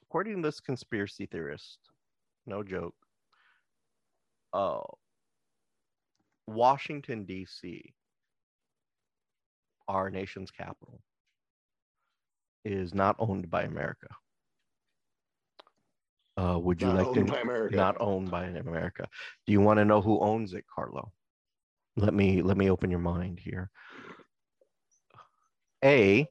[0.04, 1.80] according to this conspiracy theorist
[2.46, 2.96] no joke
[4.54, 4.80] uh
[6.48, 7.82] washington dc
[9.88, 11.02] our nation's capital
[12.66, 14.08] is not owned by america
[16.38, 17.76] uh would you Not like to owned by America.
[17.76, 19.08] not owned by America.
[19.46, 21.12] Do you want to know who owns it, Carlo?
[21.98, 23.70] Let me let me open your mind here.
[25.84, 26.28] A,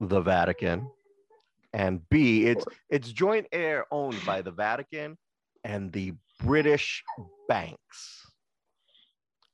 [0.00, 0.90] the Vatican,
[1.72, 5.18] and B, it's it's joint air owned by the Vatican
[5.64, 7.04] and the British
[7.48, 8.30] banks,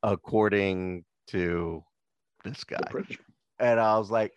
[0.02, 1.82] according to
[2.44, 2.78] this guy.
[3.58, 4.32] And I was like,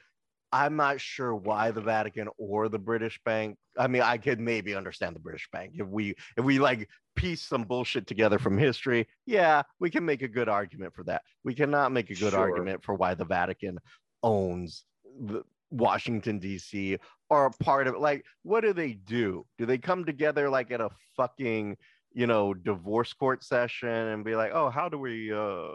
[0.52, 3.58] I'm not sure why the Vatican or the British bank.
[3.78, 7.42] I mean, I could maybe understand the British bank if we if we like piece
[7.42, 9.08] some bullshit together from history.
[9.26, 11.24] Yeah, we can make a good argument for that.
[11.44, 12.40] We cannot make a good Sure.
[12.40, 13.78] argument for why the Vatican
[14.24, 14.86] owns
[15.20, 16.98] the Washington D.C.
[17.30, 18.00] are a part of it.
[18.00, 19.46] Like, what do they do?
[19.58, 21.78] Do they come together like at a fucking
[22.14, 25.70] you know divorce court session and be like, oh, how do we uh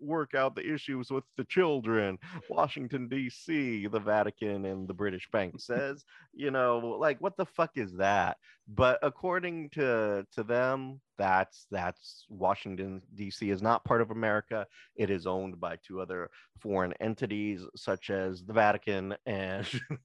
[0.00, 2.18] work out the issues with the children?
[2.48, 7.72] Washington D.C., the Vatican, and the British Bank says, you know, like what the fuck
[7.76, 8.38] is that?
[8.68, 13.50] But according to to them, that's that's Washington D.C.
[13.50, 14.66] is not part of America.
[14.96, 19.66] It is owned by two other foreign entities, such as the Vatican and.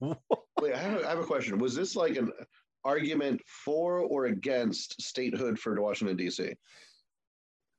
[0.60, 1.58] Wait, I have, I have a question.
[1.58, 2.30] Was this like an
[2.84, 6.54] argument for or against statehood for Washington D.C.?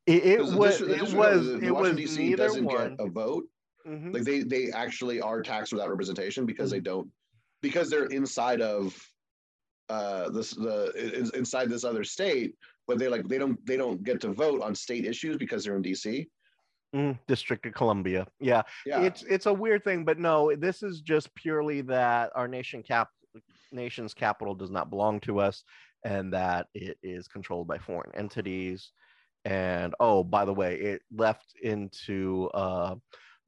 [0.08, 2.36] It, it was it was it was Washington D.C.
[2.36, 2.96] doesn't one.
[2.96, 3.46] get a vote.
[3.88, 4.14] Mhm.
[4.14, 6.78] Like they they actually are taxed without representation because Mm-hmm.
[6.78, 7.10] they don't
[7.62, 8.96] because they're inside of
[9.90, 12.56] uh this the in- inside this other state,
[12.88, 15.76] but they like they don't they don't get to vote on state issues because they're
[15.76, 16.28] in D.C.
[16.96, 18.28] Mm, District of Columbia.
[18.40, 18.64] Yeah.
[18.86, 22.84] Yeah, it's it's a weird thing but no this is just purely that our nation
[22.84, 23.08] cap
[23.72, 25.64] nation's capital does not belong to us
[26.04, 28.92] and that it is controlled by foreign entities
[29.46, 32.96] and oh by the way it left into uh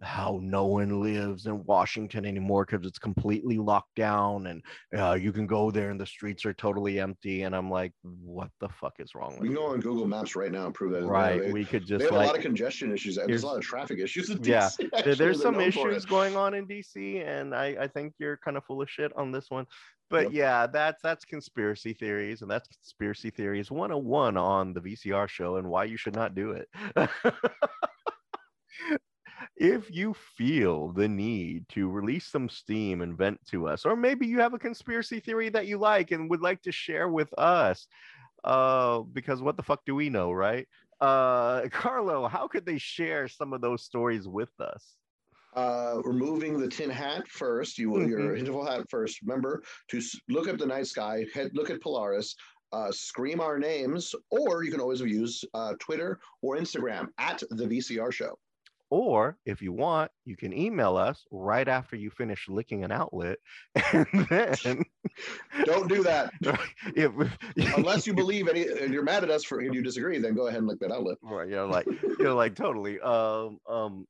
[0.02, 4.62] how no one lives in Washington anymore because it's completely locked down and
[4.98, 8.50] uh, you can go there and the streets are totally empty and I'm like what
[8.60, 11.06] the fuck is wrong we can go on Google Maps right now and prove that.
[11.06, 12.00] right They, we could just.
[12.00, 13.18] they have a lot of congestion issues.
[13.18, 14.90] and There's a lot of traffic issues in Yeah, DC.
[14.94, 18.66] actually, there's some issues going on in DC, and I, I think you're kind of
[18.66, 19.66] full of shit on this one.
[20.10, 20.32] But Yep.
[20.34, 25.68] yeah, that's that's conspiracy theories, and that's conspiracy theories 101 on the VCR show and
[25.68, 26.68] why you should not do it.
[29.56, 34.26] if you feel the need to release some steam and vent to us, or maybe
[34.28, 37.88] you have a conspiracy theory that you like and would like to share with us,
[38.44, 40.68] uh, because what the fuck do we know, right?
[41.00, 44.96] Uh, Carlo, how could they share some of those stories with us?
[45.56, 47.78] uh, removing the tin hat first.
[47.78, 49.22] You will your interval hat first.
[49.22, 51.26] Remember to look at the night sky.
[51.34, 52.36] Head look at Polaris.
[52.72, 57.66] Uh, scream our names, or you can always use uh, Twitter or Instagram at the
[57.66, 58.36] VCR Show.
[58.94, 63.40] Or if you want, you can email us right after you finish licking an outlet.
[63.92, 64.84] And then,
[65.66, 66.32] Don't do that
[66.96, 67.12] if,
[67.76, 68.68] unless you believe any.
[68.68, 70.20] And you're mad at us for and you disagree.
[70.20, 71.18] Then go ahead and lick that outlet.
[71.24, 73.00] right, you know, like, you know, like totally.
[73.00, 74.06] Um, um,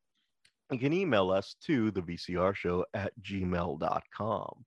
[0.69, 4.65] you can email us to the VCR show at gmail.com.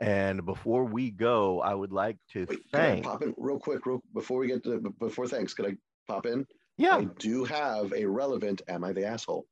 [0.00, 3.04] And before we go, I would like to Wait, can I thank.
[3.06, 5.52] pop in real quick, real before we get to before thanks?
[5.52, 5.72] Could I
[6.06, 6.46] pop in?
[6.78, 6.96] Yeah.
[6.96, 8.62] I do have a relevant.
[8.68, 9.46] Am I the asshole?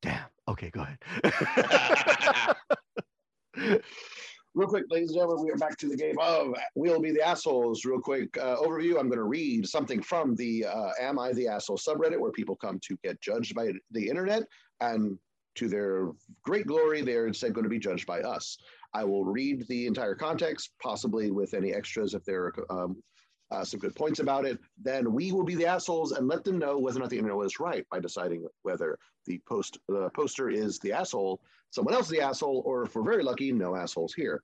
[0.00, 0.24] Damn.
[0.48, 0.98] Okay, go ahead.
[4.54, 7.26] Real quick, ladies and gentlemen, we are back to the game of We'll Be the
[7.26, 7.84] Assholes.
[7.84, 8.98] Real quick uh, overview.
[8.98, 12.56] I'm going to read something from the uh, Am I the Asshole subreddit where people
[12.56, 14.42] come to get judged by the internet.
[14.80, 15.18] And
[15.54, 16.10] to their
[16.44, 18.58] great glory, they're instead going to be judged by us.
[18.94, 23.02] I will read the entire context, possibly with any extras if there are um,
[23.52, 24.58] uh, some good points about it.
[24.80, 27.36] Then we will be the assholes and let them know whether or not the internet
[27.36, 31.40] was right by deciding whether the post the poster is the asshole,
[31.70, 34.42] someone else is the asshole, or if we're very lucky, no assholes here.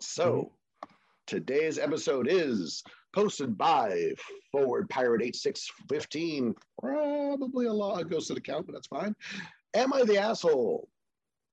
[0.00, 0.52] So
[0.84, 0.94] mm-hmm.
[1.26, 2.82] today's episode is
[3.14, 4.12] posted by
[4.50, 6.54] Forward Pirate 8615.
[6.80, 9.14] Probably a lot goes to the count, but that's fine.
[9.74, 10.88] Am I the asshole?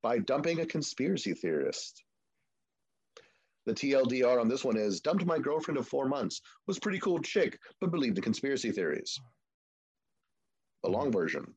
[0.01, 2.03] By dumping a conspiracy theorist.
[3.65, 6.41] The TLDR on this one is dumped my girlfriend of four months.
[6.67, 9.19] Was pretty cool chick, but believed the conspiracy theories.
[10.83, 11.11] The long hmm.
[11.11, 11.55] version.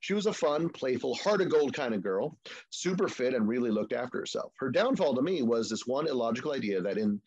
[0.00, 2.36] She was a fun, playful, heart of gold kind of girl,
[2.70, 4.52] super fit and really looked after herself.
[4.58, 7.20] Her downfall to me was this one illogical idea that in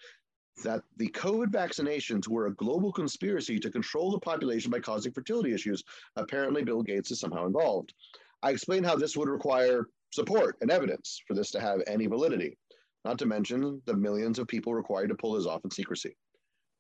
[0.64, 5.54] that the COVID vaccinations were a global conspiracy to control the population by causing fertility
[5.54, 5.84] issues.
[6.18, 7.94] Apparently, Bill Gates is somehow involved.
[8.44, 12.58] I explained how this would require support and evidence for this to have any validity,
[13.06, 16.16] not to mention the millions of people required to pull this off in secrecy.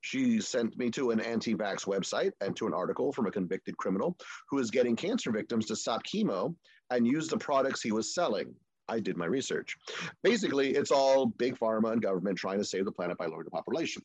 [0.01, 3.77] She sent me to an anti vax website and to an article from a convicted
[3.77, 4.17] criminal
[4.49, 6.55] who is getting cancer victims to stop chemo
[6.89, 8.55] and use the products he was selling.
[8.87, 9.77] I did my research.
[10.23, 13.51] Basically, it's all big pharma and government trying to save the planet by lowering the
[13.51, 14.01] population.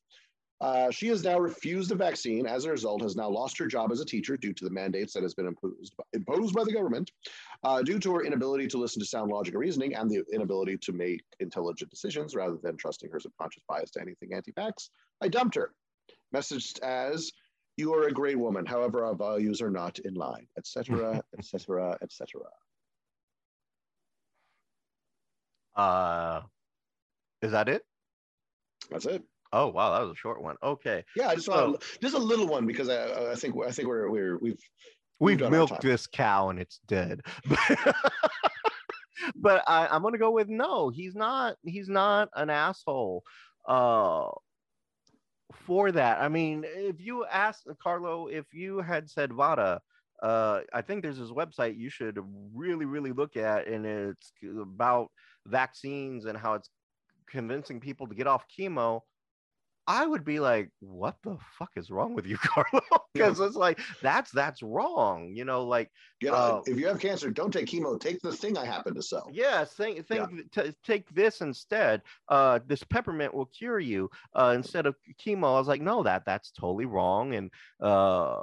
[0.61, 2.47] Uh, she has now refused the vaccine.
[2.47, 5.13] As a result, has now lost her job as a teacher due to the mandates
[5.13, 7.11] that has been imposed imposed by the government,
[7.65, 10.79] uh, due to her inability to listen to sound logic and reasoning and the inability
[10.79, 14.91] to make intelligent decisions rather than trusting her subconscious bias to anything anti-vax.
[15.21, 15.73] I dumped her.
[16.35, 17.33] Messaged as
[17.77, 18.65] you are a great woman.
[18.65, 22.43] However our values are not in line etc etc etc
[25.77, 26.41] uh
[27.43, 27.85] is that it?
[28.91, 29.25] That's it
[29.55, 32.19] oh wow that was a short one okay yeah i just so, want just a
[32.19, 34.59] little one because i i think i think we're we're we've
[35.21, 37.21] we've, we've milked this cow and it's dead
[39.37, 43.23] but I, i'm gonna go with no he's not he's not an asshole
[43.67, 44.29] uh
[45.67, 46.21] for that.
[46.21, 49.81] I mean, if you ask Carlo, if you had said Vara,
[50.23, 52.19] uh, I think there's this website you should
[52.55, 55.09] really, really look at, and it's about
[55.47, 56.71] vaccines and how it's
[57.29, 59.01] convincing people to get off chemo.
[59.87, 62.83] I would be like, what the fuck is wrong with you, Carlo?
[63.13, 65.33] Because it's like that's that's wrong.
[65.35, 65.91] You know, like
[66.23, 68.01] know, uh, if you have cancer, don't take chemo.
[68.01, 69.29] Take the thing I happen to sell.
[69.33, 70.65] Yeah, think think yeah.
[70.65, 72.03] T- take this instead.
[72.29, 75.55] Uh, this peppermint will cure you uh, instead of chemo.
[75.55, 78.43] I was like, no, that that's totally wrong, and uh,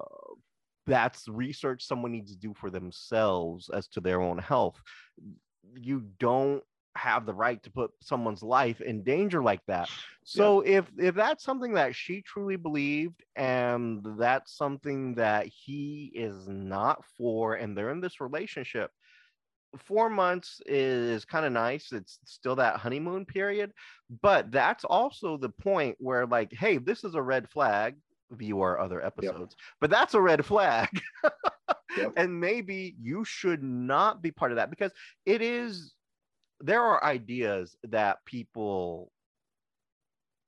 [0.85, 4.79] that's research someone needs to do for themselves as to their own health.
[5.79, 6.63] You don't
[6.95, 9.89] have the right to put someone's life in danger like that.
[10.23, 10.79] So yeah.
[10.79, 17.03] if if that's something that she truly believed and that's something that he is not
[17.17, 18.91] for and they're in this relationship,
[19.77, 21.91] 4 months is kind of nice.
[21.93, 23.71] It's still that honeymoon period,
[24.21, 27.95] but that's also the point where like hey, this is a red flag
[28.31, 29.55] view our other episodes.
[29.57, 29.59] Yep.
[29.79, 30.89] But that's a red flag.
[31.97, 32.13] yep.
[32.17, 34.91] And maybe you should not be part of that because
[35.25, 35.93] it is
[36.63, 39.11] there are ideas that people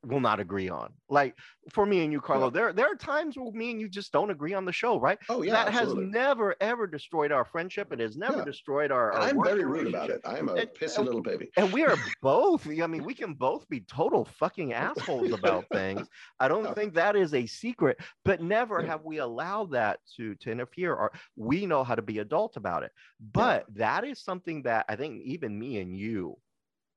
[0.06, 0.92] will not agree on.
[1.10, 1.36] Like
[1.70, 2.52] for me and you, Carlo, yeah.
[2.52, 5.18] there there are times where me and you just don't agree on the show, right?
[5.30, 6.06] Oh yeah, that absolutely.
[6.06, 7.92] has never ever destroyed our friendship.
[7.92, 8.46] It has never yeah.
[8.46, 9.14] destroyed our.
[9.14, 10.22] our I'm very rude about it.
[10.26, 11.50] I am a and, pissy and, little baby.
[11.58, 12.68] And we are both.
[12.68, 16.08] I mean, we can both be total fucking assholes about things.
[16.40, 16.74] I don't no.
[16.74, 18.88] think that is a secret, but never yeah.
[18.88, 20.94] have we allowed that to to interfere.
[20.94, 22.92] Or we know how to be adult about it.
[23.32, 26.38] But that is something that I think even me and you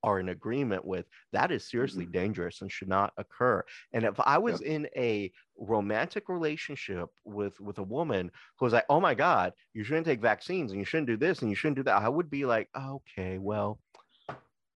[0.07, 2.13] are in agreement with, that is seriously mm-hmm.
[2.13, 3.63] dangerous and should not occur.
[3.93, 4.71] And if I was yep.
[4.71, 9.85] in a romantic relationship with with a woman who was like, "Oh my God, you
[9.85, 12.31] shouldn't take vaccines and you shouldn't do this and you shouldn't do that," I would
[12.31, 13.79] be like, "Okay, well."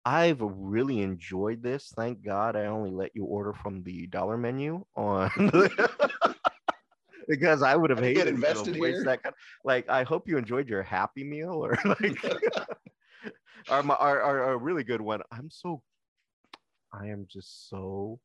[0.02, 1.92] I've really enjoyed this.
[1.94, 5.30] Thank God I only let you order from the dollar menu on
[7.28, 9.04] because I would have hated get invested to here.
[9.04, 12.16] That kind of, like I hope you enjoyed your happy meal or like
[13.68, 15.20] our, our, our really good one.
[15.30, 15.82] I'm so,
[16.92, 18.20] I am just so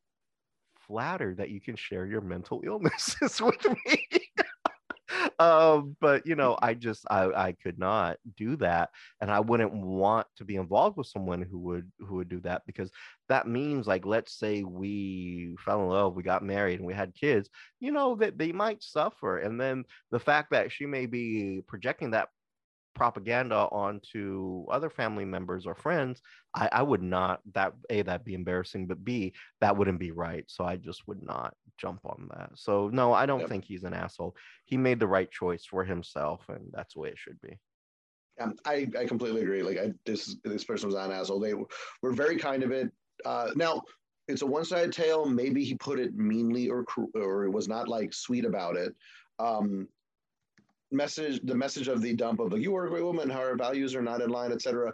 [0.87, 4.07] flattered that you can share your mental illnesses with me.
[5.39, 8.89] um, but you know, I just I, I could not do that,
[9.21, 12.63] and I wouldn't want to be involved with someone who would who would do that
[12.65, 12.91] because
[13.29, 17.15] that means like let's say we fell in love, we got married, and we had
[17.15, 17.49] kids.
[17.79, 22.11] You know that they might suffer, and then the fact that she may be projecting
[22.11, 22.29] that
[22.95, 26.21] propaganda onto other family members or friends,
[26.55, 30.49] I, I would not that a that be embarrassing, but b that wouldn't be right.
[30.49, 32.51] So I just would not jump on that.
[32.57, 33.49] So no, I don't Yep.
[33.49, 34.35] think he's an asshole.
[34.65, 37.59] He made the right choice for himself, and that's the way it should be.
[38.39, 39.63] Um, I, I completely agree.
[39.63, 41.39] Like I, this this person was not an asshole.
[41.39, 42.91] They were very kind of it.
[43.23, 43.81] Uh, now
[44.27, 45.25] it's a one sided tale.
[45.25, 48.93] Maybe he put it meanly or or it was not like sweet about it.
[49.39, 49.87] Um,
[50.95, 53.55] message the message of the dump of like you are a great woman, how our
[53.55, 54.93] values are not in line, etc.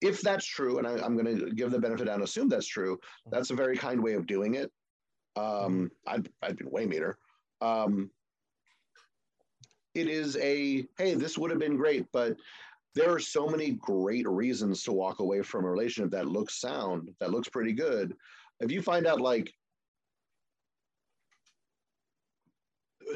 [0.00, 2.98] If that's true, and I, I'm going to give the benefit and assume that's true,
[3.30, 4.70] that's a very kind way of doing it.
[5.36, 7.18] Um, I'd I'd been way meaner.
[7.60, 8.10] Um,
[9.94, 12.36] it is a hey, this would have been great, but
[12.94, 17.10] there are so many great reasons to walk away from a relationship that looks sound,
[17.20, 18.14] that looks pretty good.
[18.60, 19.52] If you find out like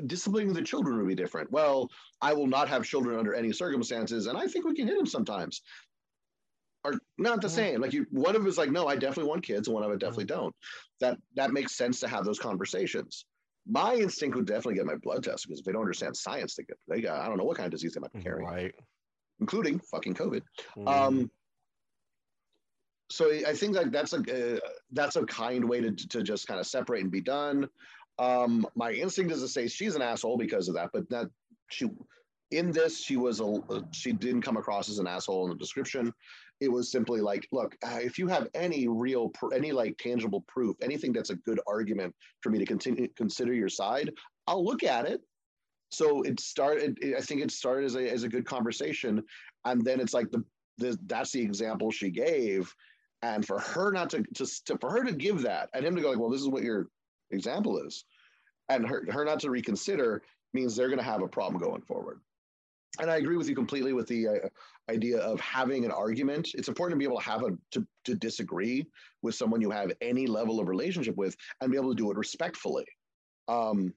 [0.07, 1.51] disciplining the children would be different.
[1.51, 1.91] Well,
[2.21, 5.07] I will not have children under any circumstances, and I think we can hit them
[5.07, 5.63] sometimes.
[6.85, 7.81] Are not the same.
[7.81, 9.91] Like you, one of them is like, no, I definitely want kids, and one of
[9.91, 10.55] it definitely don't.
[11.01, 13.25] That that makes sense to have those conversations.
[13.69, 16.63] My instinct would definitely get my blood test because if they don't understand science, they
[16.63, 18.75] get they got I don't know what kind of disease they might be carrying, Right.
[19.41, 20.43] including fucking COVID.
[20.77, 20.89] Mhm.
[20.89, 21.31] Um,
[23.11, 24.61] so I think like that's a uh,
[24.93, 27.69] that's a kind way to to just kind of separate and be done.
[28.19, 31.29] Um, my instinct is to say she's an asshole because of that, but that
[31.69, 31.91] she
[32.53, 33.61] in this she was a
[33.91, 36.13] she didn't come across as an asshole in the description.
[36.61, 40.77] It was simply like, look, uh, if you have any real any like tangible proof,
[40.81, 44.13] anything that's a good argument for me to continue consider your side,
[44.47, 45.21] I'll look at it.
[45.91, 46.99] So it started.
[47.17, 49.23] I think it started as a as a good conversation,
[49.65, 50.43] and then it's like the
[50.79, 52.73] the, that's the example she gave
[53.23, 56.03] and for her not to, to to for her to give that and him to
[56.03, 56.89] go like well this is what your
[57.31, 58.05] example is.
[58.69, 60.23] And her, her not to reconsider
[60.53, 62.21] means they're going to have a problem going forward.
[62.99, 64.33] And i agree with you completely with the uh,
[64.91, 66.53] idea of having an argument.
[66.55, 68.87] It's important to be able to have a to, to disagree
[69.23, 72.17] with someone you have any level of relationship with and be able to do it
[72.17, 72.87] respectfully.
[73.49, 73.93] Um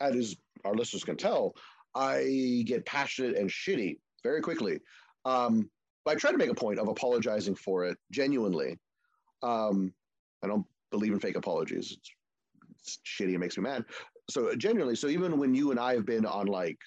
[0.00, 0.36] as
[0.66, 1.54] our listeners can tell
[1.94, 4.80] i get passionate and shitty very quickly.
[5.24, 5.70] Um
[6.06, 8.78] but I try to make a point of apologizing for it genuinely.
[9.42, 9.92] Um,
[10.42, 11.90] I don't believe in fake apologies.
[11.90, 12.10] It's,
[13.06, 13.34] shitty.
[13.34, 13.84] It makes me mad.
[14.30, 16.78] So genuinely, so even when you and I have been on like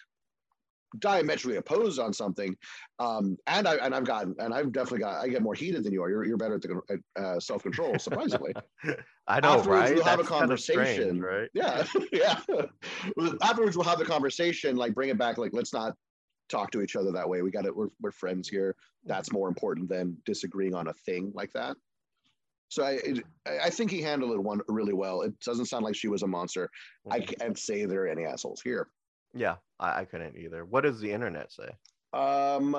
[0.97, 2.55] diametrically opposed on something,
[2.99, 5.93] um, and I and I've gotten and I've definitely got I get more heated than
[5.93, 6.09] you are.
[6.09, 8.53] You're you're better at the uh, self control, surprisingly.
[9.27, 9.95] I know, afterwards right?
[9.95, 11.21] we'll have a That's kinda strange, conversation.
[11.21, 11.49] right?
[11.53, 12.39] yeah, yeah.
[13.41, 14.75] Afterwards, we'll have the conversation.
[14.75, 15.37] Like, bring it back.
[15.37, 15.93] Like, let's not
[16.49, 17.41] talk to each other that way.
[17.43, 17.75] We got it.
[17.75, 18.75] We're we're friends here.
[19.05, 21.77] That's more important than disagreeing on a thing like that.
[22.69, 25.23] So I it, I I think he handled it one really well.
[25.23, 26.69] It doesn't sound like she was a monster.
[27.11, 27.39] I Mhm.
[27.39, 28.89] can't say there are any assholes here.
[29.33, 30.65] Yeah, I, I couldn't either.
[30.65, 31.69] What does the internet say?
[32.13, 32.71] Um,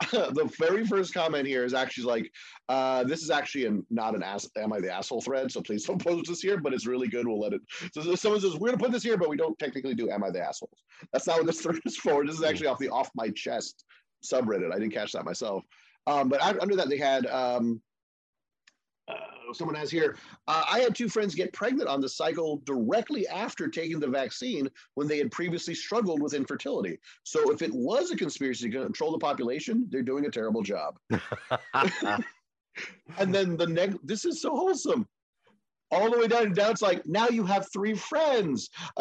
[0.12, 2.30] the very first comment here is actually like,
[2.68, 4.48] uh, this is actually an, not an ass.
[4.56, 5.50] Am I the asshole thread?
[5.50, 6.58] So please don't post this here.
[6.58, 7.26] But it's really good.
[7.26, 7.62] We'll let it.
[7.92, 10.10] So so someone says we're gonna put this here, but we don't technically do.
[10.10, 10.82] Am I the assholes?
[11.12, 12.26] That's not what this thread is for.
[12.26, 13.84] This is actually off the off my chest
[14.24, 14.72] subreddit.
[14.72, 15.64] I didn't catch that myself.
[16.06, 17.80] Um, but under that they had um,
[19.08, 19.14] uh,
[19.52, 20.16] someone has here.
[20.48, 24.68] Uh, I had two friends get pregnant on the cycle directly after taking the vaccine
[24.94, 26.98] when they had previously struggled with infertility.
[27.22, 30.98] So if it was a conspiracy to control the population, they're doing a terrible job.
[33.18, 35.06] And then the next, this is so wholesome.
[35.90, 38.70] All the way down and down, it's like now you have three friends.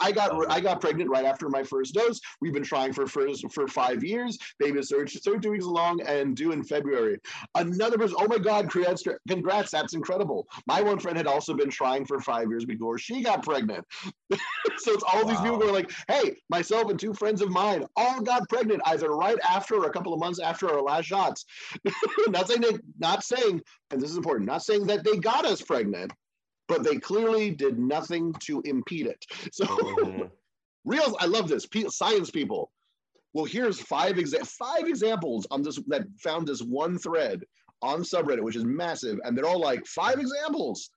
[0.00, 2.20] I got I got pregnant right after my first dose.
[2.40, 4.38] We've been trying for for, for five years.
[4.58, 7.18] Baby is 30, 32 weeks along and due in February.
[7.54, 10.46] Another person, oh my God, congrats, congrats, that's incredible.
[10.66, 13.84] My one friend had also been trying for five years before she got pregnant.
[14.78, 15.58] so it's all these people Wow.
[15.58, 19.76] going like, hey, myself and two friends of mine all got pregnant either right after
[19.76, 21.44] or a couple of months after our last shots.
[22.28, 23.60] not saying they, not saying,
[23.90, 26.12] and this is important, not saying that they got us pregnant,
[26.68, 29.24] but they clearly did nothing to impede it.
[29.52, 30.30] So Mhm.
[30.84, 31.66] real, I love this.
[31.88, 32.70] Science people.
[33.34, 37.44] Well, here's five exa- five examples on this that found this one thread
[37.82, 40.90] on subreddit, which is massive, and they're all like five examples.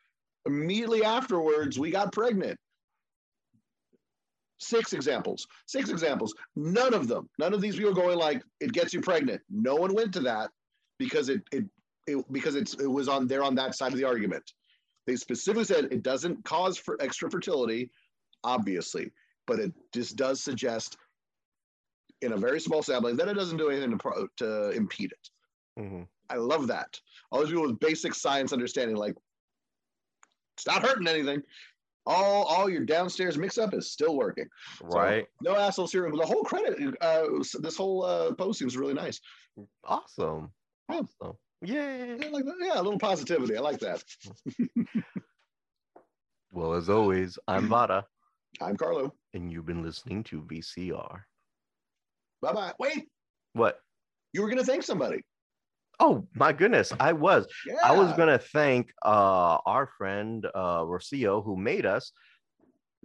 [0.45, 2.57] Immediately afterwards, we got pregnant.
[4.59, 5.47] Six examples.
[5.67, 6.33] Six examples.
[6.55, 7.29] None of them.
[7.39, 9.41] None of these people going like it gets you pregnant.
[9.49, 10.49] No one went to that
[10.99, 11.65] because it it,
[12.11, 14.51] it because it's it was on there on that side of the argument.
[15.07, 17.89] They specifically said it doesn't cause for extra fertility,
[18.43, 19.11] obviously,
[19.47, 20.97] but it just does suggest
[22.21, 25.29] in a very small sampling that it doesn't do anything to, pro- to impede it.
[25.81, 26.07] Mhm.
[26.29, 26.99] I love that.
[27.31, 29.15] All those people with basic science understanding, like
[30.55, 31.41] it's not hurting anything.
[32.07, 34.47] all all your downstairs mix up is still working.
[34.79, 35.27] So, Right.
[35.41, 36.09] no assholes here.
[36.11, 37.27] The whole credit, uh,
[37.59, 39.19] this whole uh, posting was really nice.
[39.83, 40.51] Awesome.
[40.89, 41.01] Yeah.
[41.21, 41.37] Awesome.
[41.63, 42.17] Yay.
[42.19, 42.55] Yeah, like that.
[42.59, 43.55] yeah, a little positivity.
[43.57, 44.03] I like that.
[46.53, 48.05] Well, as always, I'm Vara,
[48.59, 49.13] I'm Carlo.
[49.33, 51.21] and you've been listening to VCR.
[52.41, 52.73] Bye bye.
[52.77, 53.07] Wait,
[53.53, 53.79] What?
[54.33, 55.21] you were gonna thank somebody.
[56.01, 57.47] Oh my goodness, I was.
[57.65, 57.75] Yeah.
[57.83, 62.11] I was gonna thank uh our friend uh Rocio who made us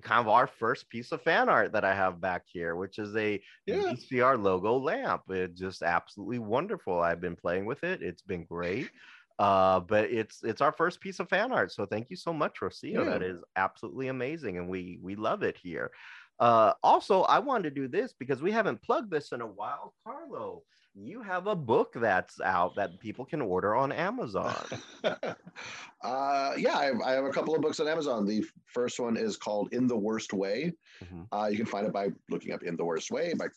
[0.03, 3.15] kind of our first piece of fan art that I have back here, which is
[3.17, 3.95] a Yeah.
[3.95, 5.23] VCR logo lamp.
[5.31, 7.01] It's just absolutely wonderful.
[7.01, 8.03] I've been playing with it.
[8.03, 8.91] It's been great.
[9.39, 11.71] Uh, but it's it's our first piece of fan art.
[11.73, 13.05] So thank you so much, Rocio.
[13.05, 13.23] That Yeah.
[13.23, 15.91] is absolutely amazing, and we we love it here.
[16.39, 19.95] Uh, also, I wanted to do this because we haven't plugged this in a while.
[20.05, 20.63] Carlo,
[20.97, 24.55] you have a book that's out that people can order on Amazon.
[25.05, 28.27] uh, yeah, I have, I have a couple of books on Amazon.
[28.27, 30.73] The first one is called In the Worst Way.
[31.05, 31.27] Mhm.
[31.31, 33.49] Uh, you can find it by looking up In the Worst Way by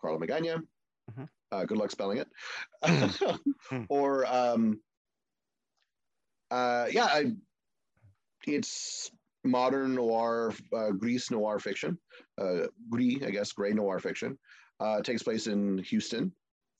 [0.00, 0.62] Carlo Magana.
[1.10, 1.28] Mhm.
[1.50, 2.28] Uh, good luck spelling it.
[2.84, 3.46] Mhm.
[3.88, 4.82] or, um,
[6.50, 7.32] uh, yeah, I,
[8.46, 9.10] it's
[9.44, 11.98] modern noir, uh, Greece noir fiction.
[12.38, 14.38] Uh, Gris, I guess, gray noir fiction.
[14.78, 16.34] Uh, takes place in Houston.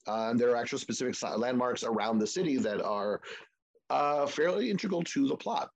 [0.07, 3.21] Uh, and there are actual specific landmarks around the city that are
[3.89, 5.69] uh, fairly integral to the plot.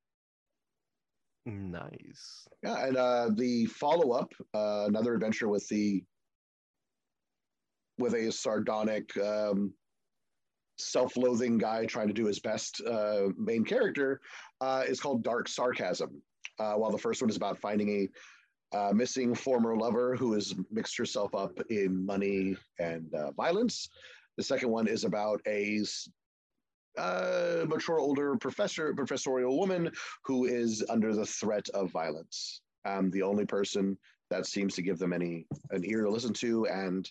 [1.45, 2.47] Nice.
[2.61, 6.03] Yeah, and uh, the follow up, uh, another adventure with the
[7.99, 9.73] with a sardonic, um,
[10.77, 12.81] self-loathing guy trying to do his best.
[12.85, 14.21] Uh, main character
[14.61, 16.21] uh, is called Dark Sarcasm.
[16.59, 17.89] Uh, while the first one is about finding
[18.73, 23.89] a uh, missing former lover who has mixed herself up in money and uh, violence,
[24.37, 25.83] the second one is about a
[26.97, 29.91] uh, mature older professor, professorial woman
[30.23, 32.61] who is under the threat of violence.
[32.85, 33.97] Um, the only person
[34.29, 37.09] that seems to give them any an ear to listen to and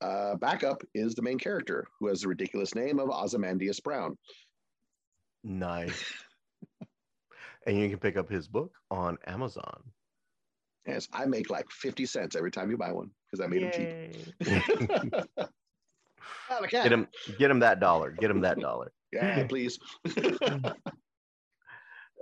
[0.00, 4.16] uh, backup is the main character who has the ridiculous name of Ozymandias Brown.
[5.42, 6.04] Nice.
[7.66, 9.82] and you can pick up his book on Amazon.
[10.86, 13.72] Yes, I make like 50 cents every time you buy one because I made them
[13.72, 15.48] cheap.
[16.50, 16.68] Yay.
[16.70, 17.08] Get him
[17.38, 18.10] get him that dollar.
[18.12, 18.92] Get him that dollar.
[19.12, 19.78] Yeah, please.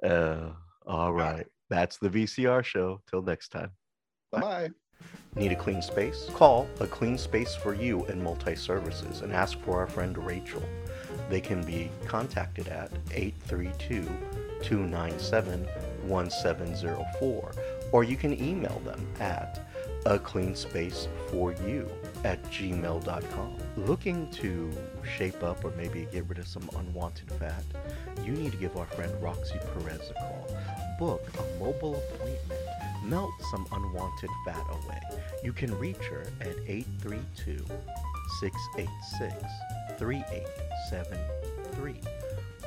[0.05, 0.51] Uh
[0.87, 1.47] all right.
[1.71, 3.01] That's the VCR show.
[3.09, 3.71] Till next time.
[4.31, 4.71] bye bye.
[5.35, 6.29] Need a clean space?
[6.35, 10.63] Call a clean space for you in multi services and ask for our friend Rachel.
[11.31, 14.05] They can be contacted at 832
[14.63, 15.67] 297
[16.07, 17.53] 1704
[17.93, 19.64] or you can email them at
[20.07, 21.91] a clean space for you
[22.25, 23.57] at gmail.com.
[23.77, 24.71] Looking to
[25.17, 27.65] shape up or maybe get rid of some unwanted fat?
[28.23, 30.47] You need to give our friend Roxy Perez a call.
[30.99, 32.61] Book a mobile appointment.
[33.05, 35.01] Melt some unwanted fat away.
[35.43, 37.65] You can reach her at 832
[38.41, 39.35] 686
[39.99, 41.95] 3873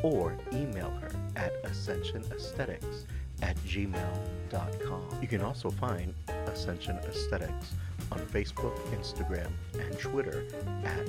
[0.04, 3.06] or email her at ascensionaesthetics
[3.42, 5.04] at gmail.com.
[5.22, 6.14] You can also find
[6.48, 7.74] Ascension Aesthetics
[8.12, 10.46] on Facebook, Instagram, and Twitter
[10.84, 11.08] at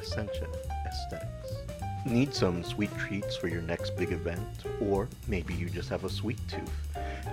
[0.00, 0.48] Ascension
[0.86, 1.56] Aesthetics.
[2.04, 4.46] Need some sweet treats for your next big event,
[4.80, 6.70] or maybe you just have a sweet tooth?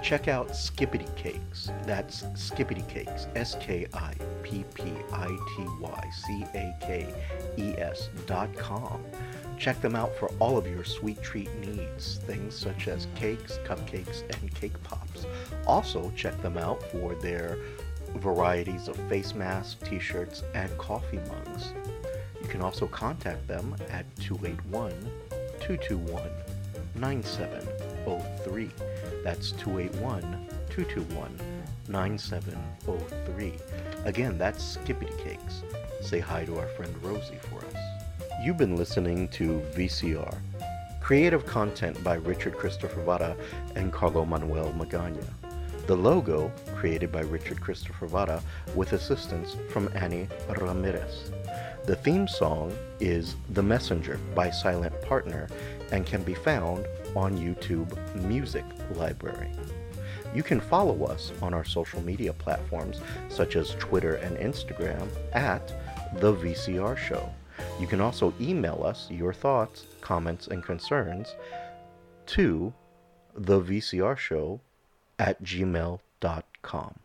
[0.02, 1.72] Check out Skippity Cakes.
[1.86, 7.14] That's Skippity Cakes, S K I P P I T Y C A K
[7.58, 9.04] E S dot com.
[9.64, 14.24] Check them out for all of your sweet treat needs, things such as cakes, cupcakes,
[14.30, 15.26] and cake pops.
[15.66, 17.58] Also, check them out for their
[18.16, 21.72] varieties of face masks, t shirts, and coffee mugs.
[22.42, 24.92] You can also contact them at 281
[25.62, 26.30] 221
[26.96, 28.70] 9703.
[29.24, 31.40] That's 281 221
[31.88, 33.54] 9703.
[34.04, 35.64] Again, that's Skippity Cakes.
[36.02, 37.73] Say hi to our friend Rosie for us.
[38.44, 40.36] You've been listening to VCR,
[41.00, 43.38] creative content by Richard Christopher Vara
[43.76, 45.24] and Carlo Manuel Magana.
[45.88, 48.44] The logo created by Richard Christopher Vara
[48.76, 50.28] with assistance from Annie
[50.60, 51.32] Ramirez.
[51.86, 55.48] The theme song is The Messenger by Silent Partner
[55.94, 57.96] and can be found on YouTube
[58.26, 58.66] Music
[58.96, 59.52] Library.
[60.36, 63.00] You can follow us on our social media platforms
[63.30, 65.66] such as Twitter and Instagram at
[66.20, 67.34] The VCR Show.
[67.80, 71.36] You can also email us your thoughts, comments, and concerns
[72.28, 72.74] to
[73.36, 74.62] the VCR Show
[75.20, 77.00] at gmail.com.